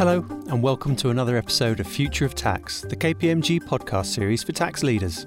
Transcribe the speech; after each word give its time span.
Hello, 0.00 0.24
and 0.48 0.62
welcome 0.62 0.96
to 0.96 1.10
another 1.10 1.36
episode 1.36 1.78
of 1.78 1.86
Future 1.86 2.24
of 2.24 2.34
Tax, 2.34 2.80
the 2.80 2.96
KPMG 2.96 3.60
podcast 3.60 4.06
series 4.06 4.42
for 4.42 4.52
tax 4.52 4.82
leaders. 4.82 5.26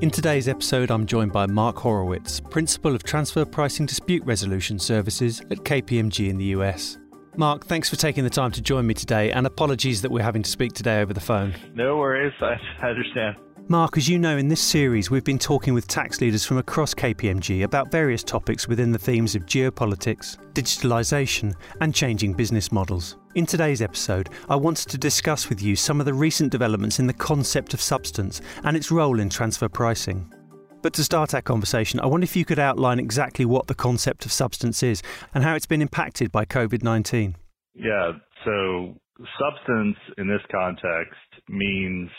In 0.00 0.08
today's 0.08 0.46
episode, 0.46 0.92
I'm 0.92 1.04
joined 1.04 1.32
by 1.32 1.46
Mark 1.46 1.78
Horowitz, 1.78 2.38
Principal 2.38 2.94
of 2.94 3.02
Transfer 3.02 3.44
Pricing 3.44 3.86
Dispute 3.86 4.24
Resolution 4.24 4.78
Services 4.78 5.40
at 5.50 5.64
KPMG 5.64 6.28
in 6.28 6.38
the 6.38 6.44
US. 6.44 6.96
Mark, 7.36 7.66
thanks 7.66 7.90
for 7.90 7.96
taking 7.96 8.22
the 8.22 8.30
time 8.30 8.52
to 8.52 8.62
join 8.62 8.86
me 8.86 8.94
today, 8.94 9.32
and 9.32 9.48
apologies 9.48 10.00
that 10.02 10.12
we're 10.12 10.22
having 10.22 10.44
to 10.44 10.50
speak 10.50 10.74
today 10.74 11.00
over 11.00 11.12
the 11.12 11.18
phone. 11.18 11.56
No 11.74 11.96
worries, 11.96 12.34
I 12.40 12.56
understand. 12.80 13.34
Mark, 13.70 13.98
as 13.98 14.08
you 14.08 14.18
know, 14.18 14.38
in 14.38 14.48
this 14.48 14.62
series, 14.62 15.10
we've 15.10 15.24
been 15.24 15.38
talking 15.38 15.74
with 15.74 15.88
tax 15.88 16.22
leaders 16.22 16.46
from 16.46 16.56
across 16.56 16.94
KPMG 16.94 17.64
about 17.64 17.90
various 17.90 18.22
topics 18.22 18.66
within 18.66 18.92
the 18.92 18.98
themes 18.98 19.34
of 19.34 19.44
geopolitics, 19.44 20.38
digitalisation, 20.54 21.52
and 21.80 21.94
changing 21.94 22.32
business 22.32 22.72
models. 22.72 23.16
In 23.38 23.46
today's 23.46 23.80
episode, 23.80 24.30
I 24.48 24.56
wanted 24.56 24.88
to 24.88 24.98
discuss 24.98 25.48
with 25.48 25.62
you 25.62 25.76
some 25.76 26.00
of 26.00 26.06
the 26.06 26.12
recent 26.12 26.50
developments 26.50 26.98
in 26.98 27.06
the 27.06 27.12
concept 27.12 27.72
of 27.72 27.80
substance 27.80 28.40
and 28.64 28.76
its 28.76 28.90
role 28.90 29.20
in 29.20 29.30
transfer 29.30 29.68
pricing. 29.68 30.34
But 30.82 30.92
to 30.94 31.04
start 31.04 31.34
our 31.34 31.40
conversation, 31.40 32.00
I 32.00 32.06
wonder 32.06 32.24
if 32.24 32.34
you 32.34 32.44
could 32.44 32.58
outline 32.58 32.98
exactly 32.98 33.44
what 33.44 33.68
the 33.68 33.76
concept 33.76 34.26
of 34.26 34.32
substance 34.32 34.82
is 34.82 35.04
and 35.32 35.44
how 35.44 35.54
it's 35.54 35.66
been 35.66 35.82
impacted 35.82 36.32
by 36.32 36.46
COVID 36.46 36.82
19. 36.82 37.36
Yeah, 37.74 38.10
so 38.44 38.96
substance 39.38 39.98
in 40.16 40.26
this 40.26 40.42
context 40.50 41.48
means 41.48 42.10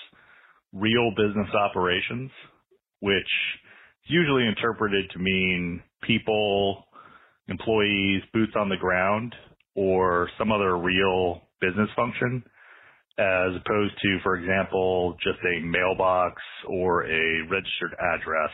real 0.72 1.12
business 1.18 1.54
operations, 1.54 2.32
which 3.02 3.28
is 4.06 4.10
usually 4.10 4.48
interpreted 4.48 5.10
to 5.12 5.20
mean 5.20 5.84
people, 6.02 6.86
employees, 7.50 8.22
boots 8.32 8.54
on 8.56 8.70
the 8.70 8.78
ground, 8.78 9.36
or 9.80 10.30
some 10.38 10.52
other 10.52 10.78
real 10.78 11.48
business 11.62 11.88
function, 11.96 12.44
as 13.18 13.56
opposed 13.56 13.94
to, 14.02 14.18
for 14.24 14.36
example, 14.36 15.16
just 15.24 15.40
a 15.40 15.66
mailbox 15.66 16.42
or 16.68 17.06
a 17.06 17.48
registered 17.50 17.96
address 18.14 18.52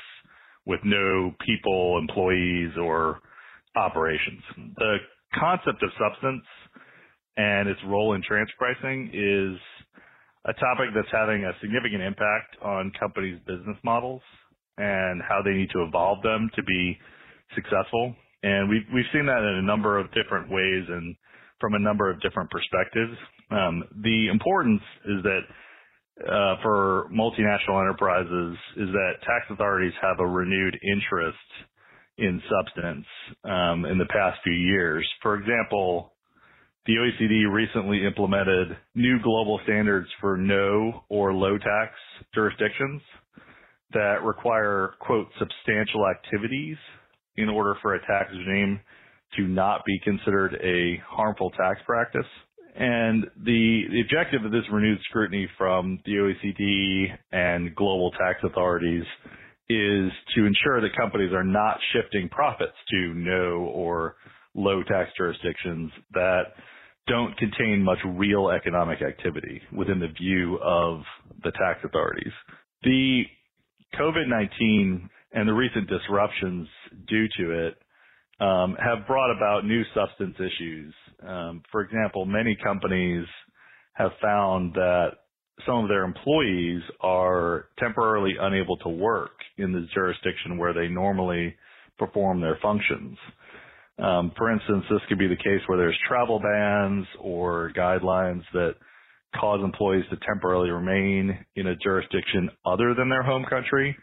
with 0.67 0.79
no 0.83 1.33
people, 1.43 1.97
employees, 1.99 2.69
or 2.79 3.21
operations. 3.75 4.41
The 4.77 4.97
concept 5.33 5.81
of 5.81 5.89
substance 5.97 6.45
and 7.37 7.69
its 7.69 7.79
role 7.87 8.13
in 8.13 8.21
transfer 8.21 8.53
pricing 8.59 9.09
is 9.11 9.57
a 10.45 10.53
topic 10.53 10.93
that's 10.93 11.11
having 11.11 11.43
a 11.43 11.53
significant 11.59 12.03
impact 12.03 12.55
on 12.61 12.91
companies' 12.99 13.39
business 13.47 13.77
models 13.83 14.21
and 14.77 15.23
how 15.27 15.41
they 15.43 15.53
need 15.53 15.71
to 15.71 15.81
evolve 15.81 16.21
them 16.21 16.51
to 16.55 16.61
be 16.61 16.97
successful. 17.55 18.15
And 18.45 18.69
we've 18.69 18.85
we've 18.93 19.09
seen 19.11 19.25
that 19.25 19.41
in 19.41 19.57
a 19.57 19.65
number 19.65 19.97
of 19.97 20.05
different 20.13 20.51
ways 20.51 20.85
and 20.87 21.15
from 21.59 21.73
a 21.73 21.79
number 21.79 22.11
of 22.11 22.21
different 22.21 22.51
perspectives. 22.51 23.17
Um, 23.49 23.83
the 24.03 24.27
importance 24.31 24.81
is 25.05 25.23
that 25.23 25.41
uh, 26.29 26.61
for 26.61 27.09
multinational 27.11 27.81
enterprises 27.81 28.55
is 28.77 28.89
that 28.93 29.13
tax 29.21 29.45
authorities 29.49 29.93
have 29.99 30.19
a 30.19 30.27
renewed 30.27 30.77
interest 30.83 31.49
in 32.19 32.39
substance 32.47 33.05
um, 33.45 33.85
in 33.85 33.97
the 33.97 34.05
past 34.05 34.39
few 34.43 34.53
years. 34.53 35.07
For 35.23 35.35
example, 35.35 36.13
the 36.85 36.93
OECD 36.93 37.51
recently 37.51 38.05
implemented 38.05 38.77
new 38.93 39.19
global 39.23 39.59
standards 39.63 40.07
for 40.21 40.37
no 40.37 41.03
or 41.09 41.33
low 41.33 41.57
tax 41.57 41.93
jurisdictions 42.35 43.01
that 43.93 44.23
require, 44.23 44.93
quote, 44.99 45.27
substantial 45.39 46.05
activities 46.07 46.77
in 47.37 47.49
order 47.49 47.75
for 47.81 47.95
a 47.95 47.99
tax 48.05 48.29
regime 48.31 48.79
to 49.37 49.47
not 49.47 49.83
be 49.85 49.99
considered 50.03 50.55
a 50.63 51.01
harmful 51.07 51.51
tax 51.51 51.79
practice. 51.85 52.25
And 52.75 53.23
the, 53.43 53.83
the 53.91 54.01
objective 54.01 54.43
of 54.43 54.51
this 54.51 54.63
renewed 54.71 54.99
scrutiny 55.09 55.47
from 55.57 55.99
the 56.05 56.11
OECD 56.13 57.07
and 57.31 57.73
global 57.75 58.11
tax 58.11 58.39
authorities 58.43 59.03
is 59.69 60.11
to 60.35 60.45
ensure 60.45 60.81
that 60.81 60.95
companies 60.97 61.31
are 61.33 61.43
not 61.43 61.77
shifting 61.93 62.29
profits 62.29 62.75
to 62.91 63.13
no 63.15 63.71
or 63.73 64.15
low 64.53 64.83
tax 64.83 65.09
jurisdictions 65.17 65.91
that 66.13 66.43
don't 67.07 67.35
contain 67.37 67.83
much 67.83 67.99
real 68.15 68.49
economic 68.49 69.01
activity 69.01 69.61
within 69.75 69.99
the 69.99 70.07
view 70.19 70.57
of 70.63 71.01
the 71.43 71.51
tax 71.51 71.79
authorities. 71.83 72.33
The 72.83 73.23
COVID-19 73.99 75.09
and 75.35 75.47
the 75.47 75.53
recent 75.53 75.87
disruptions 75.89 76.67
due 77.07 77.27
to 77.37 77.67
it 77.67 77.75
um, 78.39 78.75
have 78.79 79.05
brought 79.05 79.35
about 79.35 79.65
new 79.65 79.83
substance 79.93 80.35
issues. 80.39 80.93
Um, 81.27 81.61
for 81.71 81.81
example, 81.81 82.25
many 82.25 82.57
companies 82.63 83.25
have 83.93 84.11
found 84.21 84.73
that 84.73 85.09
some 85.65 85.83
of 85.83 85.89
their 85.89 86.03
employees 86.03 86.81
are 87.01 87.67
temporarily 87.79 88.35
unable 88.39 88.77
to 88.77 88.89
work 88.89 89.31
in 89.57 89.71
the 89.71 89.85
jurisdiction 89.93 90.57
where 90.57 90.73
they 90.73 90.87
normally 90.87 91.55
perform 91.97 92.41
their 92.41 92.57
functions. 92.61 93.17
Um, 93.97 94.31
for 94.37 94.51
instance, 94.51 94.83
this 94.89 95.01
could 95.07 95.19
be 95.19 95.27
the 95.27 95.37
case 95.37 95.61
where 95.67 95.77
there's 95.77 95.97
travel 96.07 96.39
bans 96.39 97.05
or 97.19 97.71
guidelines 97.75 98.43
that 98.53 98.75
cause 99.39 99.61
employees 99.63 100.03
to 100.11 100.17
temporarily 100.25 100.69
remain 100.69 101.45
in 101.55 101.67
a 101.67 101.75
jurisdiction 101.77 102.49
other 102.65 102.93
than 102.93 103.09
their 103.09 103.23
home 103.23 103.45
country 103.49 103.95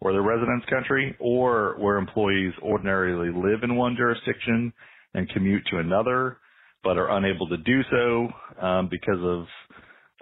or 0.00 0.12
their 0.12 0.22
residence 0.22 0.64
country, 0.70 1.16
or 1.18 1.76
where 1.78 1.96
employees 1.96 2.52
ordinarily 2.62 3.30
live 3.32 3.62
in 3.62 3.76
one 3.76 3.96
jurisdiction 3.96 4.72
and 5.14 5.28
commute 5.30 5.62
to 5.70 5.78
another, 5.78 6.38
but 6.84 6.96
are 6.96 7.16
unable 7.16 7.48
to 7.48 7.56
do 7.58 7.80
so 7.90 8.28
um, 8.64 8.88
because 8.90 9.20
of 9.22 9.46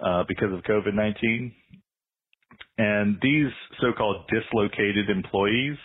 uh, 0.03 0.23
because 0.27 0.53
of 0.53 0.61
COVID-19. 0.63 1.51
And 2.77 3.17
these 3.21 3.51
so-called 3.81 4.29
dislocated 4.29 5.09
employees 5.09 5.77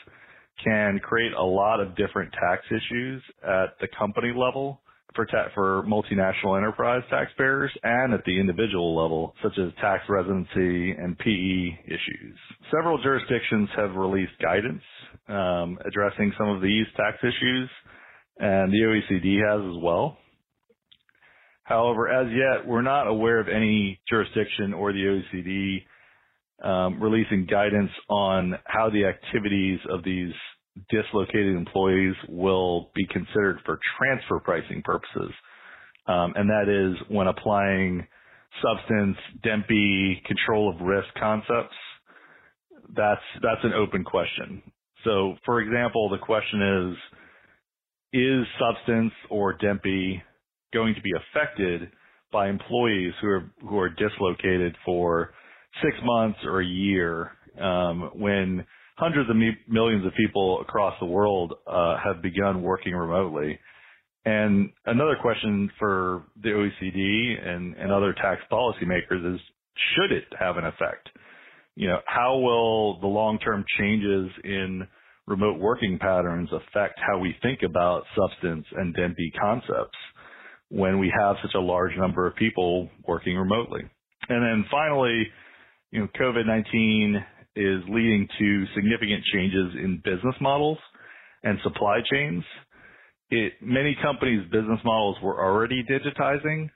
can 0.63 0.99
create 1.03 1.33
a 1.33 1.43
lot 1.43 1.81
of 1.81 1.97
different 1.97 2.31
tax 2.33 2.63
issues 2.71 3.23
at 3.43 3.79
the 3.81 3.89
company 3.99 4.33
level 4.37 4.82
for 5.15 5.27
ta- 5.27 5.49
for 5.55 5.83
multinational 5.85 6.57
enterprise 6.57 7.03
taxpayers 7.11 7.71
and 7.83 8.15
at 8.15 8.25
the 8.25 8.39
individual 8.39 8.97
level, 8.97 9.35
such 9.43 9.59
as 9.59 9.73
tax 9.81 10.05
residency 10.09 10.93
and 10.93 11.19
PE 11.19 11.85
issues. 11.87 12.37
Several 12.71 13.03
jurisdictions 13.03 13.69
have 13.77 13.95
released 13.95 14.33
guidance 14.41 14.83
um, 15.29 15.79
addressing 15.85 16.33
some 16.39 16.49
of 16.49 16.63
these 16.63 16.87
tax 16.97 17.19
issues, 17.23 17.69
and 18.39 18.73
the 18.73 18.79
OECD 18.79 19.39
has 19.47 19.77
as 19.77 19.83
well. 19.83 20.17
However, 21.65 22.09
as 22.09 22.27
yet, 22.33 22.67
we're 22.67 22.83
not 22.83 23.07
aware 23.07 23.39
of 23.39 23.49
any 23.49 24.01
jurisdiction 24.09 24.75
or 24.75 24.93
the 24.93 25.23
OECD 25.43 25.85
um, 26.63 27.03
releasing 27.03 27.47
guidance 27.47 27.91
on 28.09 28.55
how 28.65 28.91
the 28.91 29.05
activities 29.05 29.81
of 29.91 30.05
these 30.05 30.33
dislocated 30.91 31.55
employees 31.57 32.15
will 32.29 32.91
be 32.95 33.07
considered 33.07 33.59
for 33.65 33.79
transfer 33.99 34.41
pricing 34.41 34.83
purposes. 34.85 35.33
Um, 36.07 36.33
and 36.37 36.49
that 36.51 36.69
is 36.69 36.99
when 37.09 37.29
applying 37.29 38.07
substance, 38.63 39.17
DEMPE, 39.43 40.25
control 40.27 40.75
of 40.75 40.81
risk 40.81 41.09
concepts. 41.19 41.75
That's, 42.95 43.21
that's 43.43 43.65
an 43.65 43.73
open 43.73 44.05
question. 44.05 44.63
So 45.05 45.37
for 45.45 45.61
example, 45.61 46.09
the 46.09 46.19
question 46.19 46.93
is, 46.93 46.97
is 48.15 48.47
substance 48.59 49.13
or 49.31 49.55
DEMPE 49.55 50.23
going 50.75 50.95
to 50.95 51.01
be 51.01 51.13
affected 51.17 51.91
by 52.33 52.49
employees 52.49 53.13
who 53.21 53.29
are, 53.29 53.53
who 53.61 53.79
are 53.79 53.91
dislocated 53.91 54.77
for 54.85 55.33
six 55.83 55.97
months 56.03 56.39
or 56.45 56.61
a 56.61 56.67
year, 56.67 57.33
um, 57.61 58.11
when 58.15 58.65
hundreds 59.03 59.29
of 59.29 59.37
millions 59.69 60.07
of 60.07 60.13
people 60.15 60.61
across 60.61 60.95
the 61.01 61.07
world 61.07 61.55
uh, 61.67 61.97
have 62.05 62.23
begun 62.23 62.63
working 62.63 62.95
remotely. 62.95 63.59
And 64.25 64.71
another 64.87 65.17
question 65.21 65.69
for 65.77 66.23
the 66.41 66.51
OECD 66.51 67.49
and, 67.49 67.75
and 67.75 67.91
other 67.91 68.13
tax 68.13 68.41
policymakers 68.51 69.35
is, 69.35 69.41
should 69.97 70.13
it 70.13 70.25
have 70.39 70.57
an 70.57 70.67
effect? 70.67 71.09
You 71.75 71.89
know, 71.89 71.99
how 72.07 72.39
will 72.39 73.01
the 73.01 73.09
long-term 73.09 73.65
changes 73.77 74.31
in 74.45 74.87
remote 75.27 75.59
working 75.59 75.99
patterns 75.99 76.51
affect 76.53 77.01
how 77.05 77.19
we 77.19 77.35
think 77.43 77.61
about 77.65 78.05
substance 78.17 78.67
and 78.77 78.95
DEMPE 78.95 79.33
concepts 79.41 79.99
when 80.69 81.01
we 81.01 81.13
have 81.19 81.35
such 81.43 81.55
a 81.57 81.61
large 81.61 81.97
number 81.97 82.29
of 82.29 82.37
people 82.37 82.89
working 83.09 83.37
remotely? 83.37 83.81
And 84.29 84.45
then 84.45 84.65
finally, 84.71 85.27
you 85.91 86.01
know, 86.01 86.09
COVID-19 86.21 87.25
is 87.57 87.83
leading 87.89 88.29
to 88.39 88.65
significant 88.75 89.23
changes 89.33 89.75
in 89.83 90.01
business 90.05 90.35
models 90.41 90.79
and 91.43 91.59
supply 91.63 91.99
chains. 92.11 92.45
It, 93.31 93.55
many 93.63 93.97
companies' 94.03 94.45
business 94.51 94.81
models 94.85 95.17
were 95.23 95.43
already 95.43 95.83
digitizing, 95.85 96.71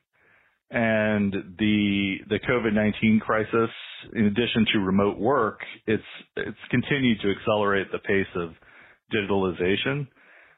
and 0.71 1.33
the 1.59 2.17
the 2.29 2.41
COVID-19 2.41 3.21
crisis, 3.21 3.71
in 4.15 4.27
addition 4.27 4.67
to 4.73 4.79
remote 4.81 5.19
work, 5.19 5.61
it's 5.87 6.03
it's 6.37 6.59
continued 6.71 7.21
to 7.21 7.31
accelerate 7.31 7.89
the 7.93 7.99
pace 7.99 8.27
of 8.35 8.51
digitalization, 9.15 10.09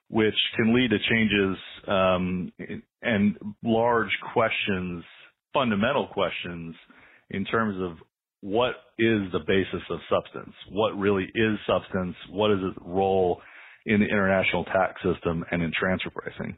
which 0.08 0.34
can 0.56 0.74
lead 0.74 0.90
to 0.90 0.98
changes 1.10 1.56
um, 1.86 2.52
and 3.02 3.36
large 3.62 4.10
questions 4.32 5.04
fundamental 5.52 6.06
questions 6.08 6.74
in 7.30 7.44
terms 7.44 7.76
of 7.80 7.98
what 8.40 8.70
is 8.98 9.20
the 9.32 9.40
basis 9.46 9.82
of 9.90 9.98
substance? 10.10 10.54
What 10.70 10.96
really 10.96 11.24
is 11.34 11.58
substance? 11.66 12.14
What 12.30 12.52
is 12.52 12.58
its 12.62 12.78
role 12.84 13.40
in 13.86 14.00
the 14.00 14.06
international 14.06 14.64
tax 14.64 15.00
system 15.02 15.44
and 15.50 15.62
in 15.62 15.72
transfer 15.78 16.10
pricing? 16.10 16.56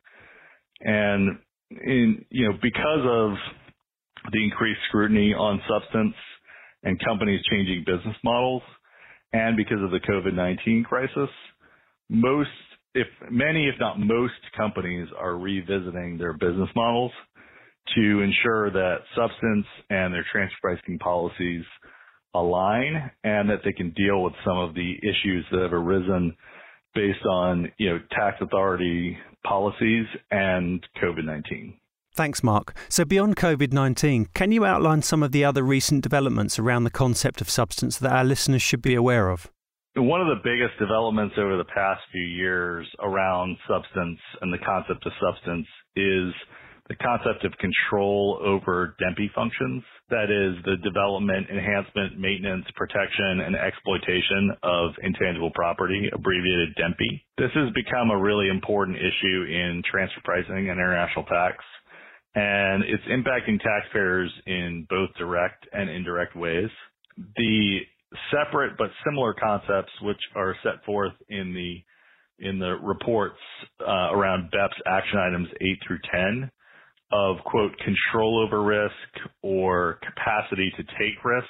And 0.81 1.39
in, 1.71 2.25
you 2.31 2.49
know, 2.49 2.59
because 2.61 3.05
of 3.05 4.33
the 4.33 4.45
increased 4.45 4.81
scrutiny 4.89 5.33
on 5.33 5.61
substance 5.69 6.15
and 6.83 7.01
companies 7.05 7.41
changing 7.51 7.85
business 7.87 8.17
models 8.25 8.63
and 9.33 9.57
because 9.57 9.79
of 9.83 9.91
the 9.91 10.01
COVID-19 10.01 10.85
crisis, 10.85 11.31
most, 12.09 12.51
if 12.95 13.07
many, 13.31 13.69
if 13.69 13.77
not 13.79 13.99
most 13.99 14.35
companies 14.57 15.09
are 15.19 15.37
revisiting 15.37 16.19
their 16.19 16.33
business 16.33 16.69
models 16.75 17.13
to 17.95 18.21
ensure 18.21 18.71
that 18.71 18.99
substance 19.17 19.67
and 19.89 20.15
their 20.15 20.25
transfer 20.31 20.57
pricing 20.63 20.99
policies 20.99 21.65
align 22.35 23.11
and 23.25 23.51
that 23.51 23.61
they 23.65 23.73
can 23.73 23.91
deal 23.91 24.23
with 24.23 24.35
some 24.45 24.59
of 24.59 24.75
the 24.75 24.95
issues 25.03 25.45
that 25.51 25.63
have 25.63 25.73
arisen 25.73 26.35
based 26.95 27.25
on, 27.29 27.71
you 27.79 27.91
know, 27.91 27.99
tax 28.11 28.37
authority 28.41 29.17
policies 29.45 30.07
and 30.31 30.85
COVID-19. 31.03 31.75
Thanks, 32.15 32.43
Mark. 32.43 32.77
So, 32.89 33.05
beyond 33.05 33.37
COVID 33.37 33.73
19, 33.73 34.27
can 34.35 34.53
you 34.53 34.65
outline 34.65 35.03
some 35.03 35.23
of 35.23 35.33
the 35.33 35.45
other 35.45 35.63
recent 35.63 36.03
developments 36.03 36.59
around 36.59 36.85
the 36.85 36.91
concept 36.91 37.41
of 37.41 37.49
substance 37.49 37.99
that 37.99 38.13
our 38.13 38.25
listeners 38.25 38.63
should 38.63 38.83
be 38.83 38.95
aware 38.95 39.31
of? 39.31 39.51
One 39.97 40.21
of 40.21 40.27
the 40.27 40.43
biggest 40.43 40.79
developments 40.79 41.35
over 41.39 41.57
the 41.57 41.65
past 41.65 42.01
few 42.13 42.23
years 42.23 42.87
around 43.01 43.57
substance 43.69 44.19
and 44.41 44.53
the 44.53 44.59
concept 44.59 45.07
of 45.07 45.13
substance 45.21 45.67
is 45.97 46.33
the 46.91 46.97
concept 46.97 47.45
of 47.45 47.55
control 47.63 48.43
over 48.43 48.97
DEMPE 48.99 49.31
functions. 49.33 49.85
That 50.11 50.27
is 50.27 50.59
the 50.67 50.75
development, 50.83 51.47
enhancement, 51.49 52.19
maintenance, 52.19 52.67
protection, 52.75 53.47
and 53.47 53.55
exploitation 53.55 54.51
of 54.65 54.91
intangible 55.01 55.53
property, 55.55 56.11
abbreviated 56.13 56.75
DEMPE. 56.75 57.23
This 57.39 57.55
has 57.55 57.71
become 57.79 58.11
a 58.11 58.19
really 58.19 58.49
important 58.49 58.99
issue 58.99 59.47
in 59.47 59.85
transfer 59.89 60.21
pricing 60.25 60.67
and 60.67 60.83
international 60.83 61.25
tax, 61.27 61.63
and 62.35 62.83
it's 62.83 63.07
impacting 63.07 63.63
taxpayers 63.63 64.33
in 64.47 64.85
both 64.91 65.11
direct 65.17 65.69
and 65.73 65.89
indirect 65.89 66.35
ways. 66.35 66.71
The 67.37 67.79
separate 68.35 68.77
but 68.77 68.91
similar 69.07 69.33
concepts 69.33 69.93
which 70.03 70.21
are 70.35 70.57
set 70.65 70.85
forth 70.85 71.15
in 71.29 71.55
the 71.55 71.79
in 72.45 72.59
the 72.59 72.75
reports 72.83 73.39
uh, 73.87 74.11
around 74.11 74.51
BEPS 74.51 74.75
action 74.87 75.19
items 75.21 75.49
8 75.61 75.79
through 75.87 75.99
10 76.11 76.51
of 77.13 77.37
quote 77.45 77.73
control 77.79 78.45
over 78.47 78.63
risk 78.63 79.29
or 79.43 79.99
capacity 80.03 80.73
to 80.77 80.83
take 80.99 81.25
risk 81.25 81.49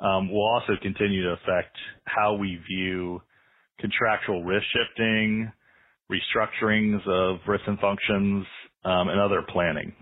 um, 0.00 0.30
will 0.30 0.46
also 0.46 0.74
continue 0.82 1.22
to 1.22 1.32
affect 1.32 1.76
how 2.04 2.34
we 2.34 2.58
view 2.68 3.22
contractual 3.80 4.44
risk 4.44 4.64
shifting, 4.72 5.50
restructurings 6.10 7.06
of 7.08 7.38
risks 7.46 7.66
and 7.66 7.78
functions, 7.78 8.46
um, 8.84 9.08
and 9.08 9.20
other 9.20 9.42
planning. 9.48 9.92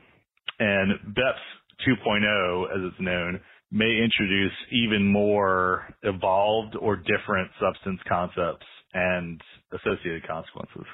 And 0.58 1.14
BEPS 1.14 1.88
2.0, 2.06 2.64
as 2.66 2.93
it's 2.93 3.00
known, 3.00 3.40
may 3.70 4.00
introduce 4.02 4.52
even 4.70 5.11
more 5.11 5.93
evolved 6.02 6.76
or 6.81 6.96
different 6.96 7.50
substance 7.61 8.00
concepts 8.08 8.66
and 8.93 9.40
associated 9.72 10.26
consequences. 10.26 10.87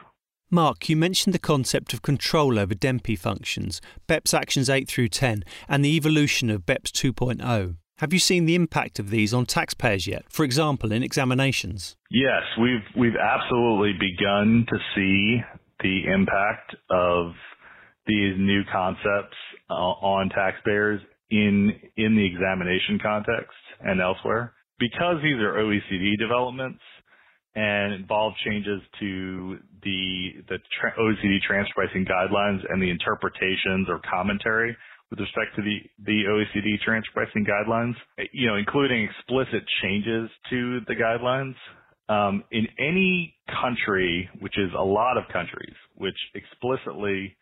Mark, 0.52 0.88
you 0.88 0.96
mentioned 0.96 1.32
the 1.32 1.38
concept 1.38 1.94
of 1.94 2.02
control 2.02 2.58
over 2.58 2.74
DEMPE 2.74 3.16
functions, 3.16 3.80
BEPS 4.08 4.34
Actions 4.34 4.68
8 4.68 4.88
through 4.88 5.06
10, 5.06 5.44
and 5.68 5.84
the 5.84 5.94
evolution 5.94 6.50
of 6.50 6.66
BEPS 6.66 6.90
2.0. 6.90 7.76
Have 7.98 8.12
you 8.12 8.18
seen 8.18 8.46
the 8.46 8.56
impact 8.56 8.98
of 8.98 9.10
these 9.10 9.32
on 9.32 9.46
taxpayers 9.46 10.08
yet? 10.08 10.24
For 10.28 10.44
example, 10.44 10.90
in 10.90 11.04
examinations? 11.04 11.96
Yes, 12.10 12.42
we've 12.60 12.82
we've 12.98 13.14
absolutely 13.14 13.92
begun 13.92 14.66
to 14.68 14.78
see 14.96 15.40
the 15.82 16.10
impact 16.12 16.74
of 16.90 17.32
these 18.06 18.34
new 18.36 18.62
concepts 18.72 19.36
uh, 19.68 19.74
on 19.74 20.30
taxpayers 20.30 21.00
in 21.30 21.70
in 21.96 22.16
the 22.16 22.26
examination 22.26 22.98
context 23.00 23.54
and 23.80 24.00
elsewhere. 24.00 24.54
Because 24.80 25.16
these 25.22 25.36
are 25.36 25.62
OECD 25.62 26.18
developments, 26.18 26.80
and 27.54 27.92
involve 27.92 28.32
changes 28.44 28.80
to 29.00 29.58
the 29.82 30.30
the 30.48 30.58
tra- 30.80 30.94
OECD 30.98 31.40
transfer 31.46 31.74
pricing 31.74 32.06
guidelines 32.06 32.60
and 32.68 32.80
the 32.80 32.90
interpretations 32.90 33.88
or 33.88 34.00
commentary 34.08 34.76
with 35.10 35.18
respect 35.18 35.56
to 35.56 35.62
the 35.62 35.78
the 36.04 36.22
OECD 36.28 36.80
transfer 36.84 37.12
pricing 37.12 37.44
guidelines, 37.44 37.94
you 38.32 38.46
know, 38.46 38.56
including 38.56 39.08
explicit 39.08 39.64
changes 39.82 40.30
to 40.50 40.80
the 40.86 40.94
guidelines. 40.94 41.54
Um, 42.08 42.42
in 42.50 42.66
any 42.80 43.36
country, 43.62 44.28
which 44.40 44.58
is 44.58 44.70
a 44.76 44.82
lot 44.82 45.16
of 45.16 45.24
countries, 45.32 45.74
which 45.94 46.16
explicitly 46.34 47.36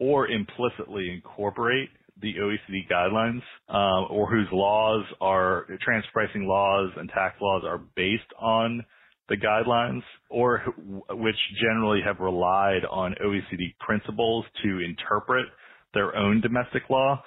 or 0.00 0.28
implicitly 0.28 1.10
incorporate 1.10 1.88
the 2.20 2.34
OECD 2.34 2.88
guidelines, 2.90 3.42
uh, 3.68 4.06
or 4.06 4.28
whose 4.28 4.48
laws 4.52 5.04
are 5.20 5.66
transfer 5.82 6.10
pricing 6.12 6.46
laws 6.46 6.90
and 6.96 7.08
tax 7.10 7.36
laws 7.40 7.62
are 7.64 7.78
based 7.94 8.22
on 8.40 8.84
the 9.28 9.36
guidelines 9.36 10.02
or 10.30 10.62
which 11.10 11.36
generally 11.60 12.00
have 12.04 12.18
relied 12.20 12.84
on 12.90 13.14
OECD 13.24 13.76
principles 13.78 14.44
to 14.62 14.80
interpret 14.80 15.46
their 15.94 16.16
own 16.16 16.40
domestic 16.40 16.82
law, 16.90 17.22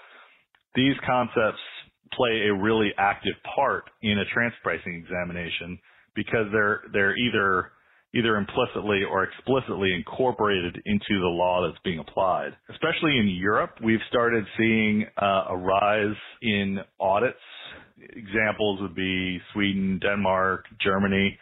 these 0.75 0.95
concepts 1.06 1.59
play 2.13 2.48
a 2.48 2.53
really 2.53 2.92
active 2.98 3.36
part 3.56 3.83
in 4.01 4.19
a 4.19 4.25
transfer 4.33 4.57
pricing 4.63 4.95
examination 4.95 5.80
because 6.15 6.48
they're 6.51 6.81
they're 6.94 7.18
either 7.18 7.71
either 8.13 8.36
implicitly 8.36 9.03
or 9.09 9.24
explicitly 9.24 9.94
incorporated 9.94 10.75
into 10.86 11.19
the 11.21 11.27
law 11.27 11.65
that's 11.65 11.81
being 11.83 12.00
applied. 12.00 12.51
Especially 12.69 13.18
in 13.18 13.27
Europe, 13.27 13.71
we've 13.81 14.01
started 14.09 14.44
seeing 14.57 15.06
uh, 15.18 15.45
a 15.50 15.57
rise 15.57 16.15
in 16.42 16.80
audits. 17.00 17.38
Examples 18.01 18.81
would 18.81 18.95
be 18.95 19.39
Sweden, 19.53 20.00
Denmark, 20.01 20.65
Germany, 20.83 21.38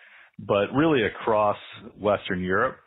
but 0.47 0.73
really 0.73 1.03
across 1.03 1.57
Western 1.99 2.41
Europe, 2.41 2.77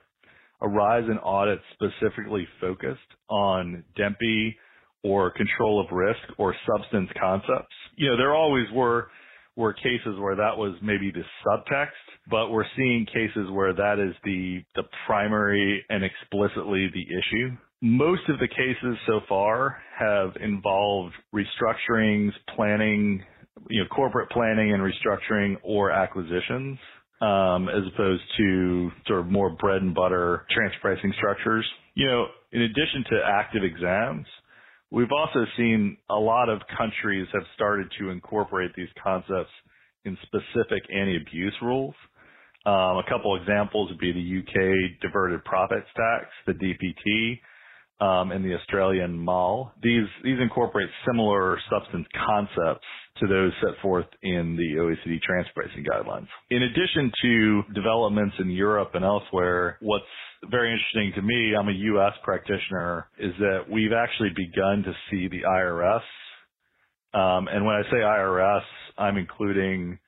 a 0.62 0.68
rise 0.68 1.04
in 1.10 1.18
audits 1.18 1.62
specifically 1.74 2.46
focused 2.60 3.00
on 3.28 3.84
DEMPE 3.96 4.56
or 5.04 5.32
control 5.32 5.80
of 5.80 5.86
risk 5.90 6.20
or 6.38 6.54
substance 6.66 7.10
concepts. 7.20 7.74
You 7.96 8.10
know, 8.10 8.16
there 8.16 8.34
always 8.34 8.66
were 8.72 9.08
were 9.54 9.74
cases 9.74 10.18
where 10.18 10.36
that 10.36 10.56
was 10.56 10.74
maybe 10.80 11.12
the 11.12 11.24
subtext, 11.46 11.88
but 12.30 12.48
we're 12.48 12.64
seeing 12.74 13.04
cases 13.06 13.50
where 13.50 13.74
that 13.74 13.98
is 13.98 14.14
the 14.24 14.62
the 14.76 14.84
primary 15.06 15.84
and 15.90 16.02
explicitly 16.04 16.88
the 16.94 17.02
issue. 17.02 17.54
Most 17.82 18.22
of 18.28 18.38
the 18.38 18.48
cases 18.48 18.96
so 19.06 19.20
far 19.28 19.82
have 19.98 20.36
involved 20.40 21.14
restructurings, 21.34 22.30
planning, 22.54 23.24
you 23.68 23.82
know, 23.82 23.88
corporate 23.88 24.30
planning 24.30 24.72
and 24.72 24.80
restructuring 24.80 25.56
or 25.64 25.90
acquisitions 25.90 26.78
um, 27.22 27.68
as 27.68 27.82
opposed 27.94 28.22
to 28.36 28.90
sort 29.06 29.20
of 29.20 29.26
more 29.30 29.50
bread 29.50 29.80
and 29.80 29.94
butter 29.94 30.44
transfer 30.50 30.94
pricing 30.94 31.12
structures. 31.16 31.64
You 31.94 32.06
know, 32.06 32.26
in 32.50 32.62
addition 32.62 33.04
to 33.10 33.20
active 33.24 33.62
exams, 33.62 34.26
we've 34.90 35.12
also 35.16 35.44
seen 35.56 35.96
a 36.10 36.16
lot 36.16 36.48
of 36.48 36.60
countries 36.76 37.28
have 37.32 37.44
started 37.54 37.88
to 38.00 38.10
incorporate 38.10 38.72
these 38.76 38.88
concepts 39.02 39.52
in 40.04 40.18
specific 40.24 40.82
anti-abuse 40.92 41.54
rules. 41.62 41.94
Um, 42.66 42.98
a 42.98 43.04
couple 43.08 43.36
examples 43.36 43.90
would 43.90 44.00
be 44.00 44.12
the 44.12 44.40
UK 44.40 45.00
diverted 45.00 45.44
profits 45.44 45.86
tax, 45.96 46.26
the 46.46 46.52
DPT, 46.52 47.38
um, 48.00 48.32
and 48.32 48.44
the 48.44 48.54
Australian 48.54 49.18
MAAL. 49.18 49.72
These 49.82 50.06
these 50.24 50.38
incorporate 50.40 50.88
similar 51.06 51.58
substance 51.70 52.06
concepts 52.26 52.86
to 53.20 53.26
those 53.26 53.52
set 53.60 53.80
forth 53.80 54.06
in 54.22 54.56
the 54.56 54.80
OECD 54.80 55.20
transfer 55.20 55.62
pricing 55.62 55.84
guidelines. 55.84 56.26
In 56.50 56.62
addition 56.62 57.12
to 57.22 57.62
developments 57.74 58.34
in 58.38 58.50
Europe 58.50 58.92
and 58.94 59.04
elsewhere, 59.04 59.78
what's 59.80 60.04
very 60.50 60.72
interesting 60.72 61.12
to 61.14 61.22
me, 61.22 61.54
I'm 61.54 61.68
a 61.68 61.72
U.S. 61.72 62.14
practitioner, 62.24 63.08
is 63.18 63.32
that 63.38 63.64
we've 63.70 63.92
actually 63.92 64.30
begun 64.34 64.82
to 64.82 64.92
see 65.10 65.28
the 65.28 65.42
IRS. 65.46 66.00
Um, 67.14 67.46
and 67.48 67.64
when 67.64 67.76
I 67.76 67.82
say 67.90 67.98
IRS, 67.98 68.62
I'm 68.96 69.18
including 69.18 69.98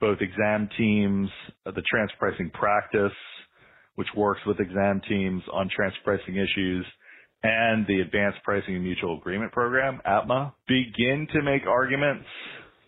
both 0.00 0.18
exam 0.20 0.68
teams, 0.76 1.30
the 1.64 1.82
transfer 1.88 2.16
pricing 2.18 2.50
practice, 2.50 3.16
which 3.94 4.08
works 4.16 4.40
with 4.46 4.60
exam 4.60 5.00
teams 5.08 5.42
on 5.52 5.70
transfer 5.74 6.00
pricing 6.04 6.36
issues, 6.36 6.84
and 7.42 7.86
the 7.86 8.00
Advanced 8.00 8.38
Pricing 8.44 8.74
and 8.74 8.84
Mutual 8.84 9.18
Agreement 9.18 9.52
Program, 9.52 10.00
APMA, 10.06 10.52
begin 10.66 11.26
to 11.32 11.42
make 11.42 11.66
arguments 11.66 12.26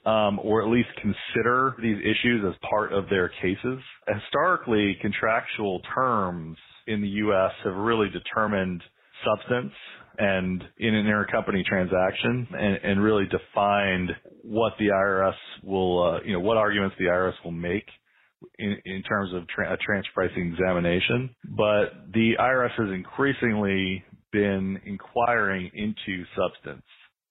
um, 0.07 0.41
or 0.43 0.63
at 0.63 0.69
least 0.69 0.89
consider 1.01 1.77
these 1.81 1.99
issues 1.99 2.45
as 2.49 2.55
part 2.69 2.93
of 2.93 3.09
their 3.11 3.29
cases. 3.29 3.79
Historically, 4.09 4.97
contractual 5.01 5.81
terms 5.95 6.57
in 6.87 7.01
the 7.03 7.09
U.S. 7.09 7.53
have 7.65 7.75
really 7.75 8.09
determined 8.09 8.83
substance 9.25 9.73
and 10.19 10.65
in 10.79 10.95
an 10.95 11.07
intercompany 11.07 11.65
transaction 11.65 12.49
and, 12.53 12.79
and 12.83 13.03
really 13.03 13.27
defined 13.27 14.11
what 14.43 14.73
the 14.79 14.87
IRS 14.87 15.35
will, 15.63 16.03
uh, 16.03 16.21
you 16.25 16.33
know, 16.33 16.41
what 16.41 16.57
arguments 16.57 16.97
the 16.99 17.05
IRS 17.05 17.35
will 17.45 17.53
make 17.53 17.87
in, 18.59 18.77
in 18.85 19.03
terms 19.03 19.33
of 19.35 19.47
tra- 19.49 19.73
a 19.73 19.77
transfer 19.77 20.11
pricing 20.15 20.53
examination. 20.53 21.31
But 21.45 22.13
the 22.13 22.33
IRS 22.41 22.73
has 22.73 22.89
increasingly 22.95 24.03
been 24.33 24.81
inquiring 24.87 25.71
into 25.75 26.25
substance, 26.37 26.85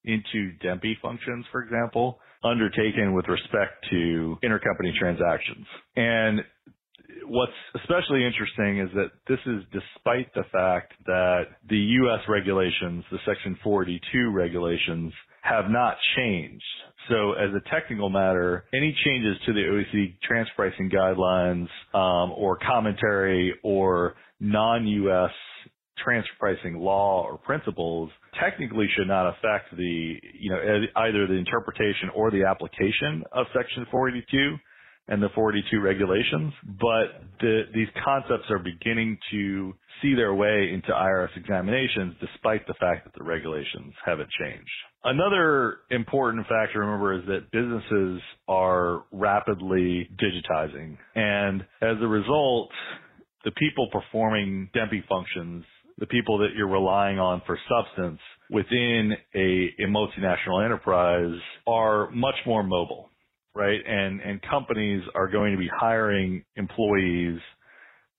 into 0.04 0.52
DEMPE 0.62 0.98
functions, 1.02 1.44
for 1.52 1.62
example, 1.62 2.18
undertaken 2.42 3.14
with 3.14 3.26
respect 3.28 3.84
to 3.90 4.38
intercompany 4.42 4.94
transactions. 4.98 5.66
And 5.96 6.40
what's 7.26 7.52
especially 7.76 8.24
interesting 8.24 8.80
is 8.80 8.88
that 8.94 9.10
this 9.28 9.38
is 9.46 9.62
despite 9.72 10.32
the 10.34 10.44
fact 10.52 10.92
that 11.06 11.42
the 11.68 11.76
U.S. 11.76 12.20
regulations, 12.28 13.04
the 13.10 13.18
Section 13.26 13.58
482 13.62 14.30
regulations, 14.32 15.12
have 15.42 15.70
not 15.70 15.96
changed. 16.16 16.62
So 17.08 17.32
as 17.32 17.50
a 17.54 17.70
technical 17.70 18.10
matter, 18.10 18.64
any 18.74 18.94
changes 19.04 19.36
to 19.46 19.52
the 19.52 19.60
OECD 19.60 20.16
transfer 20.22 20.52
pricing 20.56 20.90
guidelines 20.90 21.68
um, 21.94 22.32
or 22.32 22.58
commentary 22.58 23.54
or 23.62 24.14
non-U.S. 24.38 25.30
transfer 26.04 26.32
pricing 26.38 26.78
law 26.78 27.26
or 27.28 27.38
principles 27.38 28.10
technically 28.40 28.86
should 28.96 29.08
not 29.08 29.28
affect 29.28 29.76
the, 29.76 30.16
you 30.38 30.50
know, 30.50 30.58
either 30.96 31.26
the 31.26 31.34
interpretation 31.34 32.10
or 32.14 32.30
the 32.30 32.44
application 32.44 33.24
of 33.32 33.46
Section 33.54 33.86
482 33.90 34.56
and 35.08 35.20
the 35.20 35.28
482 35.34 35.80
regulations, 35.80 36.52
but 36.80 37.26
the, 37.40 37.62
these 37.74 37.88
concepts 38.04 38.48
are 38.48 38.60
beginning 38.60 39.18
to 39.32 39.74
see 40.00 40.14
their 40.14 40.34
way 40.34 40.70
into 40.72 40.88
IRS 40.88 41.36
examinations 41.36 42.14
despite 42.20 42.66
the 42.66 42.74
fact 42.74 43.04
that 43.04 43.12
the 43.18 43.24
regulations 43.24 43.92
haven't 44.04 44.28
changed. 44.40 44.70
Another 45.02 45.78
important 45.90 46.46
factor 46.46 46.74
to 46.74 46.78
remember 46.80 47.18
is 47.18 47.26
that 47.26 47.50
businesses 47.50 48.20
are 48.46 49.04
rapidly 49.10 50.08
digitizing 50.16 50.96
and 51.16 51.62
as 51.82 51.96
a 52.00 52.06
result, 52.06 52.70
the 53.44 53.50
people 53.52 53.88
performing 53.90 54.68
DEMPE 54.74 55.04
functions, 55.08 55.64
the 56.00 56.06
people 56.06 56.38
that 56.38 56.48
you're 56.56 56.68
relying 56.68 57.18
on 57.18 57.42
for 57.46 57.58
substance 57.68 58.18
within 58.50 59.12
a, 59.34 59.70
a 59.78 59.86
multinational 59.86 60.64
enterprise 60.64 61.38
are 61.66 62.10
much 62.10 62.36
more 62.46 62.62
mobile 62.62 63.10
right? 63.54 63.80
And 63.86 64.20
and 64.20 64.40
companies 64.42 65.02
are 65.14 65.28
going 65.28 65.52
to 65.52 65.58
be 65.58 65.68
hiring 65.74 66.44
employees 66.56 67.38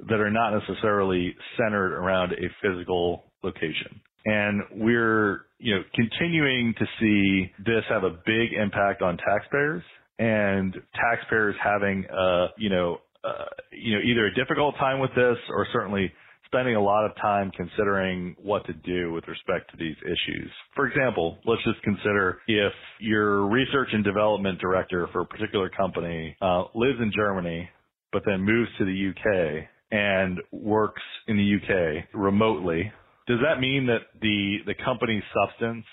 that 0.10 0.20
are 0.20 0.32
not 0.32 0.52
necessarily 0.58 1.36
centered 1.58 1.94
around 1.94 2.34
a 2.34 2.50
physical 2.62 3.26
location. 3.44 4.02
And 4.26 4.62
we're, 4.76 5.42
you 5.60 5.76
know, 5.76 5.82
continuing 5.96 6.74
to 6.78 6.86
see 7.00 7.52
this 7.64 7.84
have 7.90 8.04
a 8.04 8.12
big 8.26 8.54
impact 8.54 9.02
on 9.02 9.18
taxpayers 9.18 9.84
and 10.20 10.76
taxpayers 10.96 11.56
having, 11.64 12.06
uh, 12.06 12.48
you 12.58 12.70
know, 12.70 12.98
uh, 13.24 13.46
you 13.72 13.96
know, 13.96 14.02
either 14.04 14.26
a 14.26 14.34
difficult 14.34 14.76
time 14.78 15.00
with 15.00 15.12
this 15.16 15.38
or 15.50 15.68
certainly 15.74 16.12
spending 16.52 16.76
a 16.76 16.82
lot 16.82 17.06
of 17.06 17.16
time 17.16 17.50
considering 17.56 18.36
what 18.42 18.66
to 18.66 18.74
do 18.74 19.14
with 19.14 19.26
respect 19.28 19.72
to 19.72 19.78
these 19.78 19.96
issues. 20.04 20.52
For 20.76 20.86
example, 20.86 21.38
let's 21.46 21.64
just 21.64 21.82
consider 21.82 22.40
if 22.48 22.74
your 23.00 23.48
research 23.48 23.88
and 23.94 24.04
development 24.04 24.60
director 24.60 25.08
for 25.14 25.22
a 25.22 25.26
particular 25.26 25.70
company 25.70 26.36
uh, 26.42 26.64
lives 26.76 27.00
in 27.02 27.12
Germany, 27.16 27.70
but 28.12 28.24
then 28.26 28.42
moves 28.42 28.70
to 28.80 28.86
the 28.86 29.12
UK 29.12 29.66
and 29.92 30.40
works 30.52 31.02
in 31.28 31.38
the 31.38 31.56
UK 31.56 32.06
remotely. 32.14 32.92
Does 33.28 33.40
that 33.48 33.62
mean 33.62 33.88
that 33.88 34.20
the 34.22 34.58
the 34.66 34.76
company's 34.84 35.24
substance 35.34 35.86